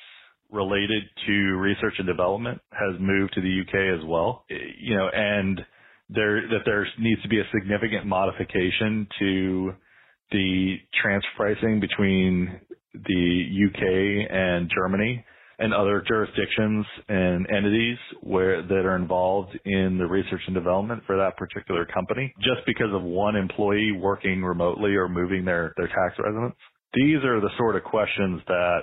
related 0.50 1.05
to 1.27 1.33
research 1.57 1.95
and 1.99 2.07
development 2.07 2.61
has 2.73 2.99
moved 2.99 3.35
to 3.35 3.41
the 3.41 3.61
UK 3.62 4.00
as 4.00 4.05
well? 4.05 4.45
You 4.49 4.97
know, 4.97 5.09
and 5.12 5.61
there 6.11 6.41
that 6.49 6.62
there 6.65 6.87
needs 6.99 7.23
to 7.23 7.29
be 7.29 7.38
a 7.38 7.45
significant 7.53 8.07
modification 8.07 9.07
to 9.21 9.73
the 10.30 10.76
transfer 11.00 11.28
pricing 11.37 11.80
between 11.80 12.61
the 12.94 13.44
UK 13.66 14.30
and 14.30 14.70
Germany 14.75 15.25
and 15.58 15.75
other 15.75 16.02
jurisdictions 16.06 16.87
and 17.08 17.47
entities 17.50 17.99
where 18.20 18.62
that 18.62 18.87
are 18.87 18.97
involved 18.97 19.58
in 19.64 19.99
the 19.99 20.06
research 20.06 20.40
and 20.47 20.54
development 20.54 21.02
for 21.06 21.16
that 21.16 21.37
particular 21.37 21.85
company 21.87 22.32
just 22.38 22.64
because 22.66 22.92
of 22.92 23.02
one 23.02 23.35
employee 23.35 23.92
working 23.92 24.42
remotely 24.42 24.94
or 24.94 25.08
moving 25.08 25.44
their, 25.44 25.75
their 25.76 25.88
tax 25.88 26.14
residence. 26.18 26.54
These 26.94 27.25
are 27.25 27.40
the 27.40 27.50
sort 27.58 27.76
of 27.76 27.82
questions 27.82 28.40
that 28.47 28.78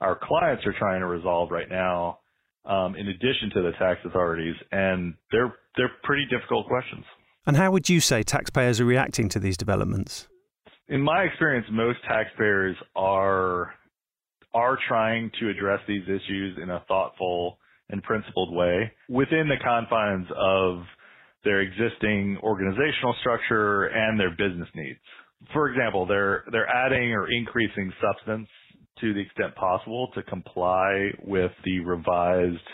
our 0.00 0.18
clients 0.20 0.64
are 0.66 0.74
trying 0.78 1.00
to 1.00 1.06
resolve 1.06 1.50
right 1.50 1.68
now 1.70 2.20
um, 2.64 2.96
in 2.96 3.08
addition 3.08 3.50
to 3.54 3.62
the 3.62 3.72
tax 3.78 4.00
authorities 4.04 4.56
and 4.72 5.14
they're 5.30 5.54
they're 5.76 5.92
pretty 6.04 6.24
difficult 6.30 6.66
questions. 6.68 7.04
And 7.46 7.56
how 7.56 7.70
would 7.72 7.88
you 7.88 8.00
say 8.00 8.22
taxpayers 8.22 8.80
are 8.80 8.84
reacting 8.84 9.28
to 9.30 9.38
these 9.38 9.56
developments? 9.56 10.28
In 10.88 11.00
my 11.00 11.22
experience, 11.22 11.66
most 11.70 11.98
taxpayers 12.06 12.76
are 12.94 13.74
are 14.52 14.78
trying 14.86 15.30
to 15.40 15.50
address 15.50 15.80
these 15.88 16.04
issues 16.04 16.58
in 16.62 16.70
a 16.70 16.84
thoughtful 16.86 17.58
and 17.90 18.02
principled 18.04 18.54
way 18.54 18.90
within 19.08 19.48
the 19.48 19.56
confines 19.62 20.26
of 20.36 20.82
their 21.44 21.60
existing 21.60 22.38
organizational 22.42 23.14
structure 23.20 23.86
and 23.86 24.18
their 24.18 24.30
business 24.30 24.68
needs. 24.74 24.98
For 25.52 25.68
example, 25.68 26.06
they're 26.06 26.44
they're 26.52 26.68
adding 26.68 27.12
or 27.12 27.30
increasing 27.30 27.92
substance 28.00 28.48
to 29.00 29.12
the 29.12 29.20
extent 29.20 29.54
possible 29.56 30.08
to 30.14 30.22
comply 30.22 31.10
with 31.24 31.50
the 31.64 31.80
revised 31.80 32.68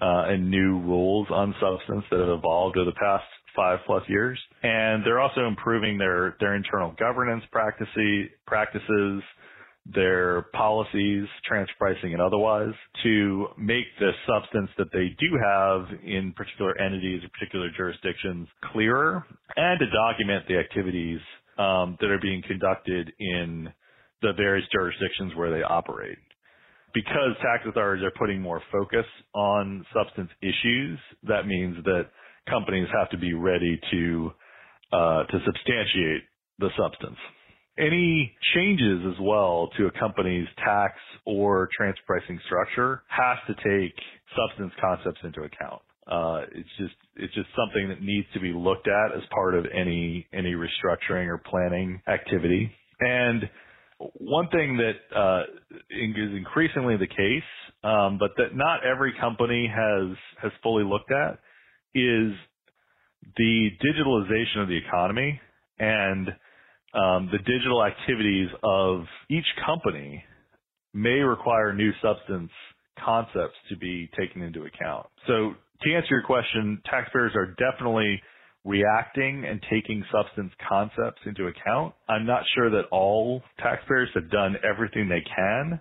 uh, 0.00 0.28
and 0.28 0.50
new 0.50 0.80
rules 0.80 1.26
on 1.30 1.54
substance 1.60 2.04
that 2.10 2.20
have 2.20 2.38
evolved 2.38 2.76
over 2.76 2.90
the 2.90 2.96
past 3.00 3.24
five 3.56 3.80
plus 3.86 4.02
years. 4.08 4.38
And 4.62 5.04
they're 5.04 5.20
also 5.20 5.46
improving 5.46 5.98
their, 5.98 6.36
their 6.38 6.54
internal 6.54 6.94
governance 6.98 7.44
practices, 7.50 8.28
practices, 8.46 9.22
their 9.94 10.42
policies, 10.52 11.26
transfer 11.44 11.74
pricing 11.78 12.12
and 12.12 12.20
otherwise 12.20 12.72
to 13.04 13.46
make 13.56 13.84
the 14.00 14.10
substance 14.26 14.70
that 14.78 14.88
they 14.92 15.14
do 15.18 15.38
have 15.44 15.86
in 16.04 16.32
particular 16.32 16.76
entities 16.80 17.22
or 17.22 17.28
particular 17.28 17.68
jurisdictions 17.76 18.48
clearer 18.72 19.24
and 19.56 19.78
to 19.78 19.86
document 19.90 20.44
the 20.48 20.58
activities 20.58 21.20
um, 21.58 21.96
that 22.00 22.10
are 22.10 22.20
being 22.20 22.42
conducted 22.46 23.12
in 23.18 23.68
the 24.22 24.32
various 24.36 24.66
jurisdictions 24.72 25.34
where 25.36 25.50
they 25.50 25.62
operate. 25.62 26.18
Because 26.92 27.36
tax 27.42 27.62
authorities 27.68 28.04
are 28.04 28.18
putting 28.18 28.40
more 28.40 28.62
focus 28.72 29.04
on 29.34 29.84
substance 29.94 30.30
issues, 30.40 30.98
that 31.24 31.46
means 31.46 31.76
that 31.84 32.06
companies 32.48 32.88
have 32.98 33.10
to 33.10 33.18
be 33.18 33.34
ready 33.34 33.80
to 33.90 34.30
uh, 34.92 35.24
to 35.24 35.38
substantiate 35.44 36.22
the 36.58 36.68
substance. 36.78 37.18
Any 37.78 38.32
changes 38.54 39.02
as 39.12 39.20
well 39.20 39.68
to 39.76 39.86
a 39.86 39.90
company's 39.98 40.46
tax 40.64 40.94
or 41.26 41.68
transfer 41.76 42.02
pricing 42.06 42.40
structure 42.46 43.02
has 43.08 43.36
to 43.48 43.54
take 43.54 43.94
substance 44.34 44.72
concepts 44.80 45.20
into 45.24 45.42
account. 45.42 45.82
Uh, 46.06 46.42
it's 46.54 46.68
just 46.78 46.94
it's 47.16 47.34
just 47.34 47.48
something 47.56 47.88
that 47.88 48.00
needs 48.00 48.26
to 48.32 48.40
be 48.40 48.52
looked 48.52 48.86
at 48.86 49.16
as 49.16 49.22
part 49.34 49.54
of 49.54 49.66
any 49.74 50.26
any 50.32 50.54
restructuring 50.54 51.26
or 51.26 51.38
planning 51.38 52.00
activity. 52.06 52.70
And 53.00 53.42
one 53.98 54.48
thing 54.48 54.78
that 54.78 55.16
uh, 55.16 55.42
is 55.90 56.36
increasingly 56.36 56.96
the 56.96 57.06
case, 57.06 57.50
um, 57.82 58.18
but 58.18 58.30
that 58.36 58.54
not 58.54 58.86
every 58.86 59.14
company 59.18 59.70
has 59.74 60.16
has 60.42 60.52
fully 60.62 60.84
looked 60.84 61.10
at, 61.10 61.38
is 61.96 62.36
the 63.36 63.70
digitalization 63.82 64.62
of 64.62 64.68
the 64.68 64.76
economy 64.76 65.40
and 65.78 66.28
um, 66.94 67.28
the 67.32 67.38
digital 67.38 67.84
activities 67.84 68.48
of 68.62 69.04
each 69.30 69.46
company 69.64 70.24
may 70.94 71.20
require 71.20 71.72
new 71.74 71.92
substance 72.02 72.50
concepts 73.04 73.56
to 73.68 73.76
be 73.76 74.08
taken 74.18 74.42
into 74.42 74.64
account. 74.64 75.06
So 75.26 75.54
to 75.82 75.94
answer 75.94 76.08
your 76.10 76.22
question, 76.22 76.80
taxpayers 76.90 77.32
are 77.34 77.54
definitely 77.58 78.20
reacting 78.64 79.44
and 79.46 79.60
taking 79.70 80.04
substance 80.10 80.52
concepts 80.68 81.20
into 81.26 81.46
account. 81.46 81.94
I'm 82.08 82.26
not 82.26 82.42
sure 82.54 82.70
that 82.70 82.88
all 82.90 83.42
taxpayers 83.58 84.08
have 84.14 84.30
done 84.30 84.56
everything 84.68 85.08
they 85.08 85.24
can 85.34 85.80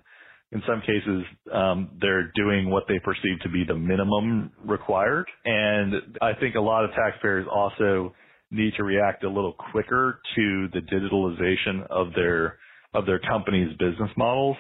in 0.52 0.62
some 0.68 0.82
cases, 0.82 1.24
um, 1.52 1.90
they're 2.00 2.32
doing 2.36 2.70
what 2.70 2.84
they 2.88 3.00
perceive 3.00 3.40
to 3.44 3.50
be 3.50 3.64
the 3.68 3.76
minimum 3.76 4.52
required. 4.64 5.26
And 5.44 5.96
I 6.22 6.34
think 6.40 6.56
a 6.56 6.62
lot 6.62 6.86
of 6.86 6.92
taxpayers 6.92 7.48
also 7.52 8.14
need 8.52 8.74
to 8.78 8.84
react 8.84 9.24
a 9.24 9.30
little 9.30 9.54
quicker 9.72 10.20
to 10.36 10.68
the 10.74 10.82
digitalization 10.82 11.86
of 11.90 12.14
their 12.16 12.58
of 12.94 13.06
their 13.06 13.20
company's 13.20 13.76
business 13.78 14.10
models 14.16 14.56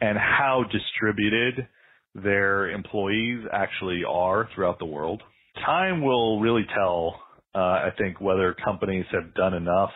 and 0.00 0.16
how 0.16 0.64
distributed 0.70 1.66
their 2.14 2.70
employees 2.70 3.40
actually 3.52 4.02
are 4.08 4.48
throughout 4.54 4.78
the 4.78 4.84
world. 4.84 5.22
Time 5.64 6.02
will 6.02 6.40
really 6.40 6.64
tell, 6.76 7.20
uh, 7.54 7.58
I 7.58 7.88
think, 7.98 8.20
whether 8.20 8.54
companies 8.64 9.04
have 9.10 9.34
done 9.34 9.54
enough 9.54 9.90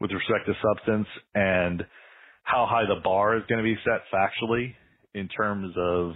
with 0.00 0.10
respect 0.10 0.46
to 0.46 0.54
substance 0.62 1.06
and 1.34 1.84
how 2.44 2.66
high 2.68 2.86
the 2.86 3.00
bar 3.02 3.36
is 3.36 3.42
going 3.48 3.58
to 3.58 3.64
be 3.64 3.76
set 3.84 4.02
factually 4.12 4.74
in 5.14 5.28
terms 5.28 5.74
of 5.76 6.12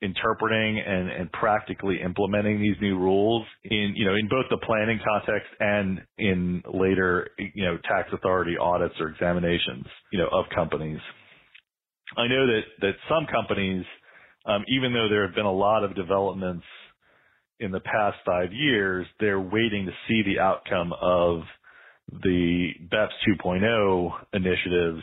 interpreting 0.00 0.80
and, 0.84 1.10
and 1.10 1.32
practically 1.32 2.00
implementing 2.02 2.60
these 2.60 2.76
new 2.80 2.98
rules 2.98 3.44
in, 3.64 3.92
you 3.96 4.04
know, 4.04 4.14
in 4.14 4.28
both 4.28 4.46
the 4.50 4.58
planning 4.64 4.98
context 5.04 5.48
and 5.60 6.00
in 6.18 6.62
later, 6.72 7.30
you 7.38 7.64
know, 7.64 7.76
tax 7.78 8.08
authority 8.12 8.56
audits 8.56 8.94
or 9.00 9.08
examinations, 9.08 9.84
you 10.12 10.18
know, 10.18 10.28
of 10.32 10.44
companies. 10.54 11.00
I 12.16 12.26
know 12.28 12.46
that, 12.46 12.62
that 12.80 12.92
some 13.08 13.26
companies, 13.26 13.84
um, 14.46 14.64
even 14.68 14.92
though 14.92 15.08
there 15.10 15.26
have 15.26 15.34
been 15.34 15.46
a 15.46 15.52
lot 15.52 15.84
of 15.84 15.94
developments 15.96 16.64
in 17.60 17.72
the 17.72 17.80
past 17.80 18.16
five 18.24 18.52
years, 18.52 19.04
they're 19.18 19.40
waiting 19.40 19.86
to 19.86 19.92
see 20.06 20.22
the 20.22 20.40
outcome 20.40 20.92
of 20.92 21.42
the 22.22 22.70
BEPS 22.90 23.10
2.0 23.44 24.10
initiatives 24.32 25.02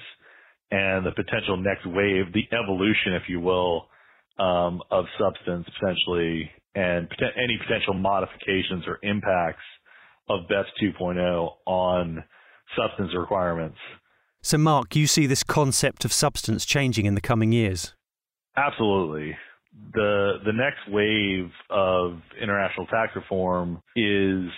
and 0.72 1.06
the 1.06 1.12
potential 1.12 1.58
next 1.58 1.86
wave, 1.86 2.34
the 2.34 2.48
evolution, 2.52 3.14
if 3.14 3.24
you 3.28 3.40
will, 3.40 3.88
um, 4.40 4.82
of 4.92 5.06
substance 5.20 5.68
potentially, 5.80 6.50
and 6.74 7.10
pot- 7.10 7.38
any 7.38 7.58
potential 7.58 7.94
modifications 7.94 8.84
or 8.88 9.00
impacts 9.04 9.64
of 10.30 10.42
BEPS 10.50 10.68
2.0 10.82 11.50
on 11.66 12.24
substance 12.76 13.12
requirements. 13.18 13.78
So, 14.42 14.58
Mark, 14.58 14.96
you 14.96 15.08
see 15.08 15.26
this 15.26 15.44
concept 15.44 16.06
of 16.06 16.14
substance 16.14 16.66
changing 16.66 17.06
in 17.06 17.16
the 17.16 17.22
coming 17.22 17.52
years? 17.52 17.94
Absolutely. 18.58 19.36
The 19.94 20.38
the 20.46 20.54
next 20.54 20.88
wave 20.88 21.52
of 21.70 22.20
international 22.42 22.86
tax 22.88 23.12
reform 23.16 23.82
is 23.96 24.50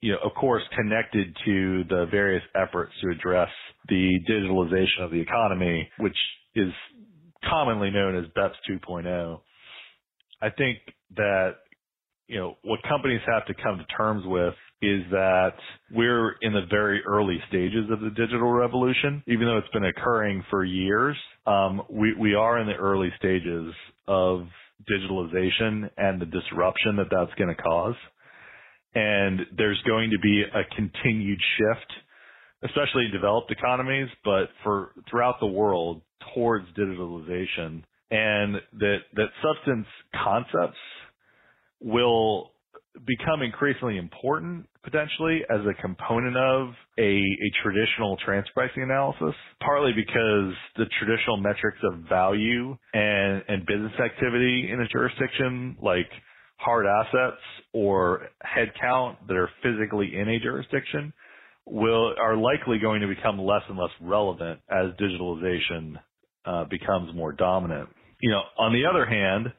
you 0.00 0.12
know, 0.12 0.18
of 0.24 0.32
course, 0.34 0.62
connected 0.74 1.36
to 1.44 1.84
the 1.88 2.06
various 2.10 2.42
efforts 2.54 2.92
to 3.02 3.10
address 3.10 3.48
the 3.88 4.18
digitalization 4.28 5.04
of 5.04 5.10
the 5.10 5.20
economy, 5.20 5.88
which 5.98 6.16
is 6.54 6.72
commonly 7.48 7.90
known 7.90 8.16
as 8.16 8.24
BEPS 8.36 8.54
2.0. 8.70 9.40
I 10.40 10.50
think 10.50 10.78
that, 11.16 11.56
you 12.28 12.38
know, 12.38 12.56
what 12.62 12.80
companies 12.88 13.20
have 13.26 13.46
to 13.46 13.54
come 13.62 13.78
to 13.78 13.84
terms 13.96 14.22
with 14.26 14.54
is 14.80 15.02
that 15.10 15.54
we're 15.90 16.36
in 16.42 16.52
the 16.52 16.66
very 16.70 17.02
early 17.04 17.38
stages 17.48 17.90
of 17.90 18.00
the 18.00 18.10
digital 18.10 18.52
revolution. 18.52 19.24
Even 19.26 19.46
though 19.46 19.58
it's 19.58 19.72
been 19.72 19.84
occurring 19.84 20.44
for 20.50 20.64
years, 20.64 21.16
um, 21.46 21.82
we, 21.90 22.14
we 22.14 22.34
are 22.34 22.60
in 22.60 22.68
the 22.68 22.74
early 22.74 23.10
stages 23.18 23.74
of 24.06 24.46
digitalization 24.88 25.90
and 25.96 26.20
the 26.20 26.26
disruption 26.26 26.96
that 26.96 27.08
that's 27.10 27.34
going 27.36 27.48
to 27.48 27.60
cause 27.60 27.96
and 28.98 29.40
there's 29.56 29.80
going 29.86 30.10
to 30.10 30.18
be 30.18 30.42
a 30.42 30.74
continued 30.74 31.38
shift, 31.56 31.92
especially 32.64 33.04
in 33.04 33.12
developed 33.12 33.50
economies, 33.50 34.08
but 34.24 34.48
for 34.64 34.90
throughout 35.08 35.36
the 35.40 35.46
world 35.46 36.02
towards 36.34 36.66
digitalization 36.76 37.82
and 38.10 38.56
that, 38.80 38.98
that 39.14 39.28
substance 39.42 39.86
concepts 40.24 40.78
will 41.80 42.50
become 43.06 43.42
increasingly 43.42 43.98
important 43.98 44.66
potentially 44.82 45.42
as 45.50 45.60
a 45.60 45.80
component 45.80 46.36
of 46.36 46.70
a, 46.98 47.18
a 47.20 47.50
traditional 47.62 48.16
transfer 48.24 48.50
pricing 48.54 48.82
analysis, 48.82 49.34
partly 49.60 49.92
because 49.92 50.54
the 50.76 50.86
traditional 50.98 51.36
metrics 51.36 51.78
of 51.84 52.00
value 52.08 52.76
and, 52.94 53.44
and 53.46 53.66
business 53.66 53.92
activity 54.02 54.70
in 54.72 54.80
a 54.80 54.88
jurisdiction 54.88 55.76
like 55.80 56.08
hard 56.58 56.86
assets 56.86 57.40
or 57.72 58.28
headcount 58.44 59.16
that 59.26 59.36
are 59.36 59.50
physically 59.62 60.12
in 60.14 60.28
a 60.28 60.38
jurisdiction 60.40 61.12
will 61.66 62.14
are 62.20 62.36
likely 62.36 62.78
going 62.78 63.00
to 63.00 63.08
become 63.08 63.38
less 63.38 63.62
and 63.68 63.78
less 63.78 63.90
relevant 64.00 64.60
as 64.70 64.86
digitalization 65.00 65.94
uh, 66.44 66.64
becomes 66.64 67.14
more 67.14 67.32
dominant. 67.32 67.88
You 68.20 68.30
know, 68.30 68.42
on 68.58 68.72
the 68.72 68.88
other 68.88 69.06
hand, 69.06 69.52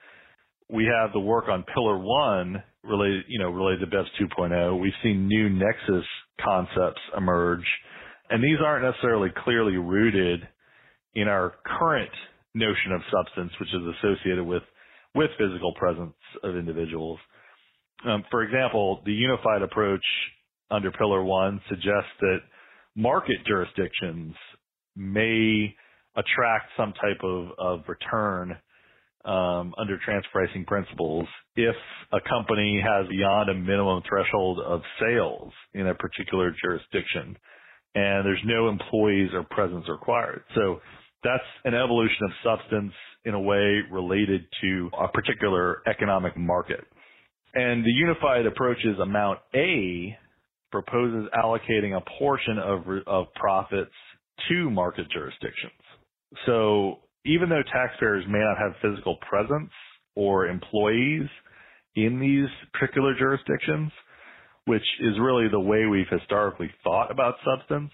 we 0.69 0.85
have 0.85 1.13
the 1.13 1.19
work 1.19 1.45
on 1.49 1.63
Pillar 1.73 1.97
One 1.97 2.63
related, 2.83 3.25
you 3.27 3.39
know, 3.39 3.49
related 3.49 3.89
to 3.89 3.95
BEPS 3.95 4.07
2.0. 4.37 4.81
We've 4.81 4.91
seen 5.03 5.27
new 5.27 5.49
nexus 5.49 6.05
concepts 6.43 7.01
emerge, 7.17 7.65
and 8.29 8.43
these 8.43 8.57
aren't 8.63 8.85
necessarily 8.85 9.29
clearly 9.43 9.77
rooted 9.77 10.47
in 11.15 11.27
our 11.27 11.53
current 11.65 12.11
notion 12.53 12.91
of 12.93 13.01
substance, 13.11 13.51
which 13.59 13.69
is 13.69 13.81
associated 13.97 14.45
with 14.45 14.63
with 15.15 15.29
physical 15.37 15.73
presence 15.75 16.15
of 16.43 16.55
individuals. 16.55 17.19
Um, 18.07 18.23
for 18.31 18.43
example, 18.43 19.01
the 19.05 19.11
unified 19.11 19.61
approach 19.61 20.03
under 20.71 20.91
Pillar 20.91 21.23
One 21.23 21.61
suggests 21.69 22.11
that 22.21 22.39
market 22.95 23.37
jurisdictions 23.45 24.35
may 24.95 25.75
attract 26.15 26.71
some 26.77 26.93
type 26.93 27.23
of, 27.23 27.49
of 27.57 27.79
return 27.87 28.57
um, 29.25 29.73
under 29.77 29.97
transfer 30.03 30.29
pricing 30.31 30.65
principles 30.65 31.27
if 31.55 31.75
a 32.13 32.19
company 32.29 32.81
has 32.81 33.07
beyond 33.09 33.49
a 33.49 33.53
minimum 33.53 34.01
threshold 34.07 34.59
of 34.65 34.81
sales 34.99 35.51
in 35.73 35.87
a 35.87 35.95
particular 35.95 36.53
jurisdiction 36.63 37.35
and 37.95 38.25
there's 38.25 38.41
no 38.45 38.69
employees 38.69 39.29
or 39.33 39.43
presence 39.43 39.85
required. 39.89 40.43
So 40.55 40.79
that's 41.23 41.43
an 41.65 41.73
evolution 41.73 42.23
of 42.23 42.31
substance 42.43 42.93
in 43.25 43.33
a 43.33 43.39
way 43.39 43.81
related 43.91 44.45
to 44.61 44.89
a 44.97 45.07
particular 45.09 45.81
economic 45.87 46.37
market. 46.37 46.85
And 47.53 47.83
the 47.83 47.91
unified 47.91 48.45
approach's 48.45 48.99
amount 49.01 49.39
A 49.55 50.15
proposes 50.71 51.27
allocating 51.35 51.97
a 51.97 52.01
portion 52.17 52.59
of, 52.59 52.83
of 53.07 53.33
profits 53.33 53.91
to 54.47 54.69
market 54.69 55.07
jurisdictions. 55.11 55.73
So 56.45 56.99
even 57.25 57.49
though 57.49 57.63
taxpayers 57.73 58.23
may 58.29 58.39
not 58.39 58.57
have 58.57 58.73
physical 58.81 59.17
presence 59.27 59.71
or 60.15 60.47
employees 60.47 61.27
in 61.95 62.19
these 62.19 62.49
particular 62.73 63.15
jurisdictions, 63.17 63.91
which 64.65 64.85
is 65.01 65.19
really 65.19 65.47
the 65.49 65.59
way 65.59 65.85
we've 65.85 66.05
historically 66.09 66.69
thought 66.83 67.11
about 67.11 67.35
substance, 67.43 67.91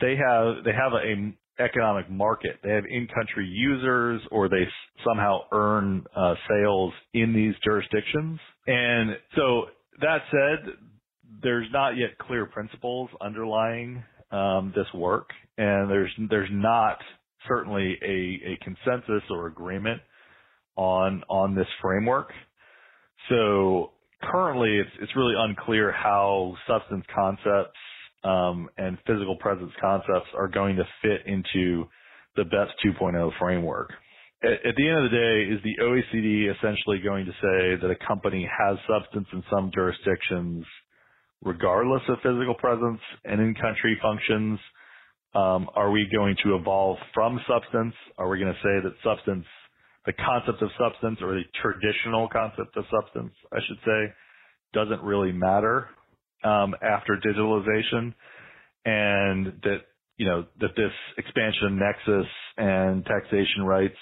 they 0.00 0.16
have 0.16 0.64
they 0.64 0.72
have 0.72 0.92
a 0.94 1.32
economic 1.58 2.10
market. 2.10 2.56
They 2.62 2.70
have 2.70 2.84
in-country 2.88 3.46
users 3.46 4.20
or 4.30 4.48
they 4.48 4.66
somehow 5.04 5.40
earn 5.52 6.04
uh, 6.16 6.34
sales 6.48 6.92
in 7.14 7.32
these 7.34 7.54
jurisdictions. 7.64 8.38
And 8.66 9.16
so 9.36 9.66
that 10.00 10.22
said, 10.30 10.74
there's 11.42 11.66
not 11.72 11.96
yet 11.96 12.18
clear 12.18 12.46
principles 12.46 13.10
underlying 13.20 14.02
um, 14.30 14.72
this 14.74 14.86
work, 14.94 15.28
and 15.58 15.90
there's 15.90 16.10
there's 16.30 16.48
not 16.52 16.98
certainly 17.48 17.98
a, 18.02 18.52
a 18.52 18.58
consensus 18.62 19.22
or 19.30 19.46
agreement 19.46 20.00
on 20.76 21.22
on 21.28 21.54
this 21.54 21.66
framework. 21.80 22.30
So 23.28 23.92
currently, 24.22 24.78
it's 24.78 24.90
it's 25.00 25.16
really 25.16 25.34
unclear 25.36 25.92
how 25.92 26.54
substance 26.66 27.04
concepts 27.14 27.78
um, 28.24 28.68
and 28.78 28.98
physical 29.06 29.36
presence 29.36 29.72
concepts 29.80 30.28
are 30.36 30.48
going 30.48 30.76
to 30.76 30.84
fit 31.02 31.26
into 31.26 31.84
the 32.36 32.44
BEPS 32.44 32.70
2.0 32.84 33.30
framework. 33.38 33.90
At, 34.42 34.66
at 34.66 34.76
the 34.76 34.88
end 34.88 35.04
of 35.04 35.10
the 35.10 35.16
day, 35.16 35.54
is 35.54 35.60
the 35.62 35.82
OECD 35.82 36.54
essentially 36.56 37.00
going 37.02 37.26
to 37.26 37.32
say 37.32 37.80
that 37.82 37.90
a 37.90 38.06
company 38.06 38.48
has 38.48 38.78
substance 38.88 39.26
in 39.32 39.42
some 39.50 39.70
jurisdictions 39.74 40.64
regardless 41.44 42.02
of 42.08 42.16
physical 42.22 42.54
presence 42.54 43.00
and 43.24 43.40
in-country 43.40 43.98
functions? 44.00 44.58
Um, 45.34 45.68
are 45.74 45.90
we 45.90 46.06
going 46.14 46.36
to 46.44 46.56
evolve 46.56 46.98
from 47.14 47.40
substance? 47.48 47.94
Are 48.18 48.28
we 48.28 48.38
going 48.38 48.52
to 48.52 48.60
say 48.60 48.84
that 48.84 48.94
substance, 49.02 49.46
the 50.06 50.12
concept 50.12 50.62
of 50.62 50.70
substance 50.78 51.18
or 51.22 51.34
the 51.34 51.42
traditional 51.60 52.28
concept 52.28 52.76
of 52.76 52.84
substance, 52.90 53.32
I 53.52 53.58
should 53.66 53.78
say, 53.84 54.12
doesn't 54.74 55.02
really 55.02 55.32
matter 55.32 55.88
um, 56.44 56.74
after 56.82 57.16
digitalization, 57.16 58.14
and 58.84 59.46
that 59.62 59.78
you 60.16 60.26
know 60.26 60.44
that 60.60 60.70
this 60.76 60.92
expansion 61.18 61.78
nexus 61.78 62.30
and 62.56 63.04
taxation 63.04 63.64
rights 63.64 63.98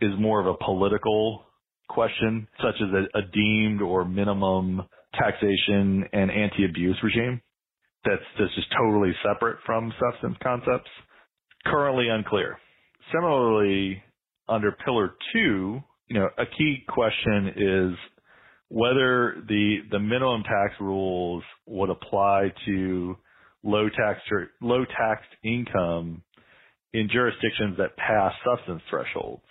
is 0.00 0.12
more 0.18 0.40
of 0.40 0.46
a 0.46 0.64
political 0.64 1.44
question, 1.88 2.48
such 2.58 2.74
as 2.80 2.88
a, 2.92 3.18
a 3.18 3.22
deemed 3.32 3.82
or 3.82 4.04
minimum 4.04 4.82
taxation 5.18 6.04
and 6.12 6.30
anti-abuse 6.30 6.96
regime 7.02 7.40
that's, 8.04 8.22
that's 8.38 8.54
just 8.54 8.68
totally 8.76 9.12
separate 9.24 9.58
from 9.64 9.92
substance 10.00 10.36
concepts. 10.42 10.90
Currently 11.66 12.08
unclear. 12.08 12.58
Similarly, 13.12 14.02
under 14.48 14.72
Pillar 14.84 15.14
Two, 15.32 15.80
you 16.08 16.20
know, 16.20 16.28
a 16.36 16.44
key 16.44 16.84
question 16.88 17.48
is 17.56 17.96
whether 18.74 19.36
the 19.46 19.76
the 19.92 20.00
minimum 20.00 20.42
tax 20.42 20.74
rules 20.80 21.44
would 21.66 21.90
apply 21.90 22.52
to 22.66 23.16
low 23.62 23.88
tax 23.88 24.18
low 24.60 24.84
taxed 24.84 25.30
income 25.44 26.22
in 26.92 27.08
jurisdictions 27.08 27.76
that 27.78 27.96
pass 27.96 28.32
substance 28.44 28.82
thresholds. 28.90 29.44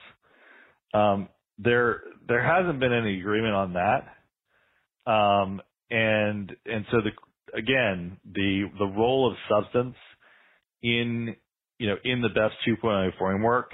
Um, 0.94 1.30
there 1.58 2.02
there 2.28 2.44
hasn't 2.44 2.82
been 2.82 2.92
any 2.92 3.18
agreement 3.18 3.54
on 3.54 3.74
that, 3.74 5.12
um, 5.12 5.62
and 5.90 6.52
and 6.66 6.86
so 6.92 6.98
the 6.98 7.58
again 7.58 8.18
the 8.26 8.66
the 8.78 8.86
role 8.86 9.32
of 9.32 9.38
substance 9.50 9.96
in 10.82 11.34
you 11.80 11.88
know, 11.88 11.96
in 12.04 12.22
the 12.22 12.30
BEPS 12.30 12.52
2.0 12.68 13.12
framework 13.18 13.72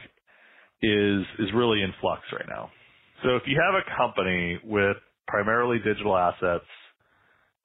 is 0.82 1.24
is 1.40 1.48
really 1.56 1.82
in 1.82 1.92
flux 2.00 2.22
right 2.32 2.48
now. 2.48 2.70
So 3.24 3.36
if 3.36 3.44
you 3.48 3.60
have 3.60 3.76
a 3.76 3.98
company 3.98 4.60
with 4.64 4.98
primarily 5.30 5.78
digital 5.78 6.18
assets, 6.18 6.66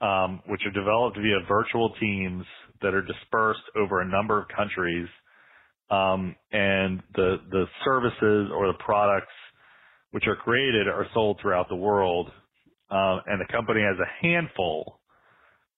um, 0.01 0.41
which 0.47 0.61
are 0.67 0.73
developed 0.73 1.17
via 1.17 1.41
virtual 1.49 1.95
teams 2.01 2.45
that 2.83 2.95
are 2.95 3.03
dispersed 3.03 3.63
over 3.77 4.01
a 4.01 4.07
number 4.09 4.39
of 4.39 4.49
countries, 4.55 5.09
um, 5.91 6.37
and 6.53 7.03
the 7.15 7.39
the 7.51 7.65
services 7.85 8.51
or 8.55 8.67
the 8.69 8.79
products 8.85 9.33
which 10.11 10.25
are 10.27 10.37
created 10.37 10.87
are 10.87 11.07
sold 11.13 11.39
throughout 11.41 11.69
the 11.69 11.77
world, 11.77 12.31
um, 12.91 13.21
and 13.27 13.41
the 13.41 13.53
company 13.53 13.81
has 13.81 13.97
a 13.99 14.25
handful, 14.27 15.01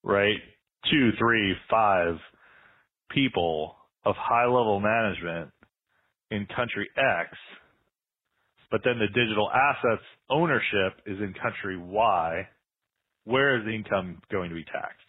right, 0.03 0.37
two, 0.91 1.11
three, 1.17 1.55
five 1.69 2.15
people 3.09 3.75
of 4.05 4.15
high 4.17 4.45
level 4.45 4.79
management 4.79 5.49
in 6.31 6.45
country 6.55 6.87
X, 6.97 7.29
but 8.71 8.81
then 8.83 8.99
the 8.99 9.07
digital 9.07 9.49
assets 9.51 10.03
ownership 10.29 11.01
is 11.05 11.17
in 11.19 11.33
country 11.41 11.77
Y, 11.77 12.47
where 13.25 13.57
is 13.57 13.65
the 13.65 13.71
income 13.71 14.21
going 14.31 14.49
to 14.49 14.55
be 14.55 14.65
taxed? 14.65 15.07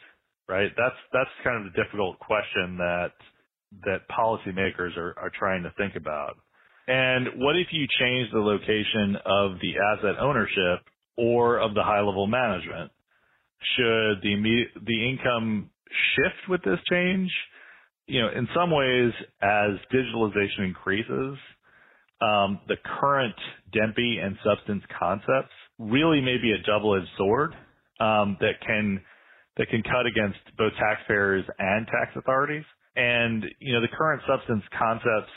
Right? 0.48 0.70
That's 0.76 0.96
that's 1.12 1.30
kind 1.44 1.64
of 1.64 1.72
the 1.72 1.82
difficult 1.82 2.18
question 2.20 2.78
that 2.78 3.12
that 3.84 4.08
policymakers 4.08 4.96
are, 4.96 5.14
are 5.18 5.30
trying 5.38 5.62
to 5.62 5.72
think 5.76 5.94
about. 5.96 6.36
And 6.86 7.28
what 7.36 7.56
if 7.56 7.66
you 7.70 7.86
change 8.00 8.30
the 8.32 8.40
location 8.40 9.16
of 9.26 9.60
the 9.60 9.74
asset 9.76 10.18
ownership 10.18 10.86
or 11.18 11.58
of 11.58 11.74
the 11.74 11.82
high 11.82 12.00
level 12.00 12.26
management? 12.26 12.90
Should 13.76 14.22
the 14.22 14.64
the 14.86 15.08
income 15.10 15.70
shift 16.16 16.48
with 16.48 16.62
this 16.62 16.78
change? 16.90 17.30
You 18.06 18.22
know, 18.22 18.28
in 18.34 18.48
some 18.54 18.70
ways, 18.70 19.12
as 19.42 19.76
digitalization 19.92 20.64
increases, 20.64 21.36
um, 22.20 22.60
the 22.68 22.76
current 23.00 23.34
DEMPE 23.72 24.18
and 24.22 24.36
substance 24.44 24.82
concepts 24.98 25.52
really 25.78 26.20
may 26.20 26.36
be 26.38 26.52
a 26.52 26.58
double-edged 26.66 27.08
sword 27.16 27.54
um, 28.00 28.36
that 28.40 28.60
can 28.66 29.00
that 29.56 29.68
can 29.68 29.82
cut 29.82 30.06
against 30.06 30.38
both 30.56 30.72
taxpayers 30.78 31.44
and 31.58 31.86
tax 31.86 32.12
authorities. 32.16 32.64
And 32.96 33.44
you 33.60 33.72
know, 33.72 33.80
the 33.80 33.88
current 33.88 34.22
substance 34.26 34.62
concepts 34.76 35.30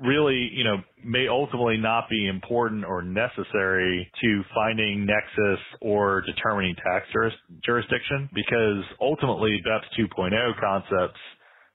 really, 0.00 0.50
you 0.54 0.64
know, 0.64 0.76
may 1.04 1.26
ultimately 1.28 1.76
not 1.76 2.08
be 2.08 2.28
important 2.28 2.84
or 2.84 3.02
necessary 3.02 4.10
to 4.20 4.42
finding 4.54 5.06
nexus 5.06 5.60
or 5.80 6.22
determining 6.22 6.74
tax 6.76 7.06
juris- 7.12 7.34
jurisdiction 7.64 8.28
because 8.34 8.84
ultimately 9.00 9.60
BEPS 9.64 9.86
2.0 9.98 10.60
concepts 10.60 11.18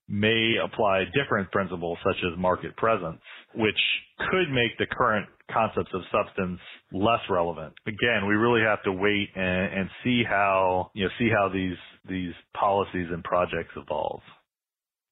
may 0.07 0.55
apply 0.63 1.05
different 1.13 1.51
principles 1.51 1.97
such 2.03 2.17
as 2.25 2.37
market 2.37 2.75
presence, 2.77 3.21
which 3.55 3.79
could 4.29 4.49
make 4.51 4.77
the 4.77 4.85
current 4.85 5.27
concepts 5.51 5.91
of 5.93 6.01
substance 6.11 6.59
less 6.91 7.19
relevant. 7.29 7.73
Again, 7.87 8.27
we 8.27 8.35
really 8.35 8.61
have 8.61 8.83
to 8.83 8.91
wait 8.91 9.29
and, 9.35 9.79
and 9.79 9.89
see 10.03 10.23
how, 10.27 10.91
you 10.93 11.05
know, 11.05 11.09
see 11.17 11.29
how 11.29 11.49
these, 11.53 11.77
these 12.07 12.33
policies 12.59 13.07
and 13.11 13.23
projects 13.23 13.71
evolve. 13.75 14.21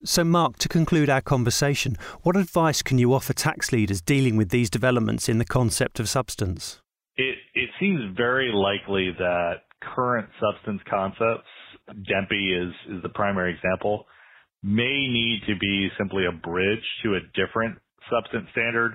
So, 0.04 0.24
Mark, 0.24 0.58
to 0.58 0.68
conclude 0.68 1.10
our 1.10 1.22
conversation, 1.22 1.96
what 2.24 2.36
advice 2.36 2.82
can 2.82 2.98
you 2.98 3.14
offer 3.14 3.34
tax 3.34 3.72
leaders 3.72 4.02
dealing 4.02 4.36
with 4.36 4.50
these 4.50 4.70
developments 4.70 5.30
in 5.30 5.38
the 5.38 5.46
concept 5.46 6.00
of 6.00 6.10
substance? 6.10 6.82
It, 7.18 7.38
it 7.54 7.70
seems 7.80 8.18
very 8.18 8.52
likely 8.52 9.12
that 9.18 9.62
current 9.96 10.28
substance 10.40 10.82
concepts, 10.90 11.48
DEMPE 11.88 12.32
is, 12.32 12.74
is 12.96 13.04
the 13.04 13.10
primary 13.10 13.54
example, 13.54 14.06
may 14.64 15.08
need 15.08 15.42
to 15.48 15.56
be 15.60 15.90
simply 15.98 16.26
a 16.26 16.32
bridge 16.32 16.84
to 17.04 17.16
a 17.16 17.20
different 17.36 17.78
substance 18.10 18.48
standard 18.52 18.94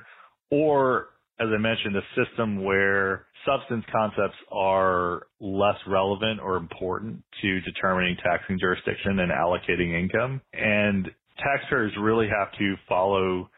or 0.50 1.09
as 1.38 1.48
I 1.52 1.59
mentioned, 1.59 1.96
a 1.96 2.24
system 2.24 2.64
where 2.64 3.26
substance 3.44 3.85
concepts 3.92 4.37
are 4.50 5.26
less 5.40 5.76
relevant 5.87 6.40
or 6.40 6.57
important 6.57 7.22
to 7.42 7.61
determining 7.61 8.16
taxing 8.24 8.59
jurisdiction 8.59 9.18
and 9.18 9.31
allocating 9.31 10.00
income. 10.00 10.40
And 10.55 11.11
taxpayers 11.38 11.92
really 12.00 12.29
have 12.29 12.57
to 12.59 12.74
follow 12.88 13.50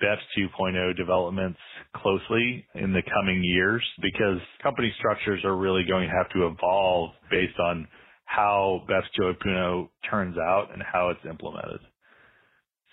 BEPS 0.00 0.48
2.0 0.58 0.96
developments 0.96 1.58
closely 1.96 2.66
in 2.74 2.92
the 2.92 3.02
coming 3.12 3.42
years 3.44 3.82
because 4.00 4.38
company 4.62 4.92
structures 4.98 5.42
are 5.44 5.56
really 5.56 5.84
going 5.86 6.08
to 6.08 6.14
have 6.14 6.30
to 6.30 6.46
evolve 6.46 7.10
based 7.30 7.58
on 7.58 7.86
how 8.26 8.82
BEPS 8.88 9.06
2.0 9.18 9.88
turns 10.10 10.36
out 10.36 10.68
and 10.72 10.82
how 10.82 11.08
it's 11.08 11.24
implemented. 11.28 11.80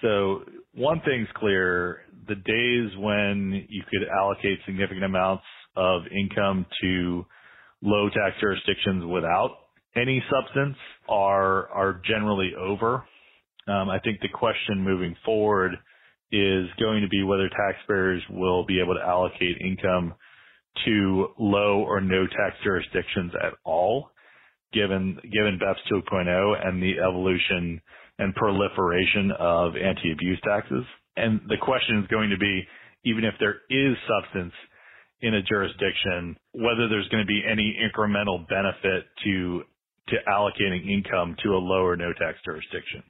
So 0.02 0.43
one 0.74 1.02
thing's 1.06 1.28
clear, 1.36 2.02
the 2.28 2.36
days 2.36 2.98
when 2.98 3.65
you 3.69 3.84
could 3.89 4.08
allocate 4.10 4.60
significant 4.65 5.04
amounts 5.04 5.43
of 5.76 6.04
income 6.12 6.65
to 6.82 7.26
low 7.82 8.10
tax 8.10 8.36
jurisdictions 8.39 9.06
without 9.06 9.58
any 9.96 10.24
substance 10.32 10.78
are 11.08 11.69
are 11.69 12.02
generally 12.06 12.52
over. 12.60 13.04
Um, 13.67 13.89
I 13.89 14.00
think 14.00 14.19
the 14.22 14.30
question 14.30 14.84
moving 14.84 15.15
forward 15.26 15.74
is 16.32 16.67
going 16.80 17.02
to 17.02 17.08
be 17.10 17.24
whether 17.24 17.50
taxpayers 17.50 18.22
will 18.30 18.65
be 18.65 18.82
able 18.82 18.96
to 18.96 19.02
allocate 19.02 19.58
income 19.62 20.15
to 20.86 21.28
low 21.38 21.84
or 21.84 22.02
no 22.02 22.26
tax 22.26 22.56
jurisdictions 22.63 23.32
at 23.41 23.54
all, 23.63 24.10
given 24.73 25.17
given 25.31 25.59
BEPS 25.59 25.79
2.0 25.91 26.67
and 26.67 26.81
the 26.81 26.99
evolution 26.99 27.81
and 28.19 28.33
proliferation 28.36 29.31
of 29.39 29.73
anti-abuse 29.75 30.39
taxes. 30.43 30.86
And 31.17 31.41
the 31.47 31.57
question 31.62 31.99
is 31.99 32.07
going 32.07 32.29
to 32.29 32.38
be, 32.38 32.63
even 33.05 33.23
if 33.23 33.33
there 33.39 33.57
is 33.69 33.95
substance 34.07 34.53
in 35.21 35.36
a 35.36 35.41
jurisdiction, 35.41 36.36
whether 36.53 36.89
there's 36.89 37.07
going 37.09 37.23
to 37.23 37.27
be 37.27 37.43
any 37.49 37.77
incremental 37.79 38.47
benefit 38.47 39.05
to 39.23 39.63
to 40.09 40.15
allocating 40.27 40.89
income 40.89 41.36
to 41.43 41.49
a 41.49 41.57
lower 41.57 41.95
no 41.95 42.12
tax 42.13 42.38
jurisdiction. 42.43 43.03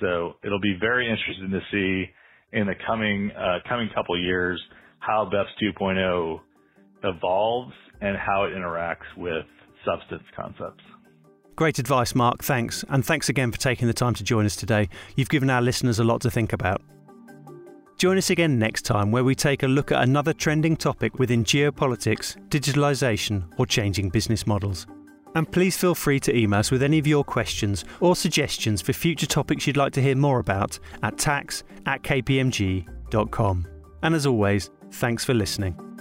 So 0.00 0.34
it'll 0.44 0.60
be 0.60 0.76
very 0.78 1.08
interesting 1.08 1.50
to 1.50 1.60
see 1.70 2.10
in 2.52 2.66
the 2.66 2.74
coming 2.86 3.30
uh, 3.30 3.58
coming 3.68 3.88
couple 3.94 4.18
years 4.20 4.60
how 4.98 5.30
BEPS 5.32 5.74
2.0 5.80 6.40
evolves 7.04 7.72
and 8.00 8.16
how 8.16 8.44
it 8.44 8.50
interacts 8.50 9.08
with 9.16 9.46
substance 9.84 10.24
concepts. 10.34 10.84
Great 11.56 11.78
advice, 11.78 12.14
Mark. 12.14 12.42
Thanks. 12.42 12.84
And 12.88 13.04
thanks 13.04 13.28
again 13.28 13.52
for 13.52 13.58
taking 13.58 13.86
the 13.86 13.94
time 13.94 14.14
to 14.14 14.24
join 14.24 14.46
us 14.46 14.56
today. 14.56 14.88
You've 15.16 15.28
given 15.28 15.50
our 15.50 15.62
listeners 15.62 15.98
a 15.98 16.04
lot 16.04 16.20
to 16.22 16.30
think 16.30 16.52
about. 16.52 16.82
Join 17.98 18.18
us 18.18 18.30
again 18.30 18.58
next 18.58 18.82
time 18.82 19.12
where 19.12 19.22
we 19.22 19.34
take 19.34 19.62
a 19.62 19.68
look 19.68 19.92
at 19.92 20.02
another 20.02 20.32
trending 20.32 20.76
topic 20.76 21.18
within 21.18 21.44
geopolitics, 21.44 22.36
digitalisation, 22.48 23.44
or 23.58 23.66
changing 23.66 24.08
business 24.08 24.46
models. 24.46 24.86
And 25.34 25.50
please 25.50 25.76
feel 25.76 25.94
free 25.94 26.20
to 26.20 26.36
email 26.36 26.60
us 26.60 26.70
with 26.70 26.82
any 26.82 26.98
of 26.98 27.06
your 27.06 27.24
questions 27.24 27.84
or 28.00 28.16
suggestions 28.16 28.82
for 28.82 28.92
future 28.92 29.26
topics 29.26 29.66
you'd 29.66 29.76
like 29.76 29.92
to 29.92 30.02
hear 30.02 30.16
more 30.16 30.40
about 30.40 30.78
at 31.02 31.16
tax 31.16 31.64
at 31.86 32.02
kpmg.com. 32.02 33.66
And 34.02 34.14
as 34.14 34.26
always, 34.26 34.70
thanks 34.90 35.24
for 35.24 35.32
listening. 35.32 35.91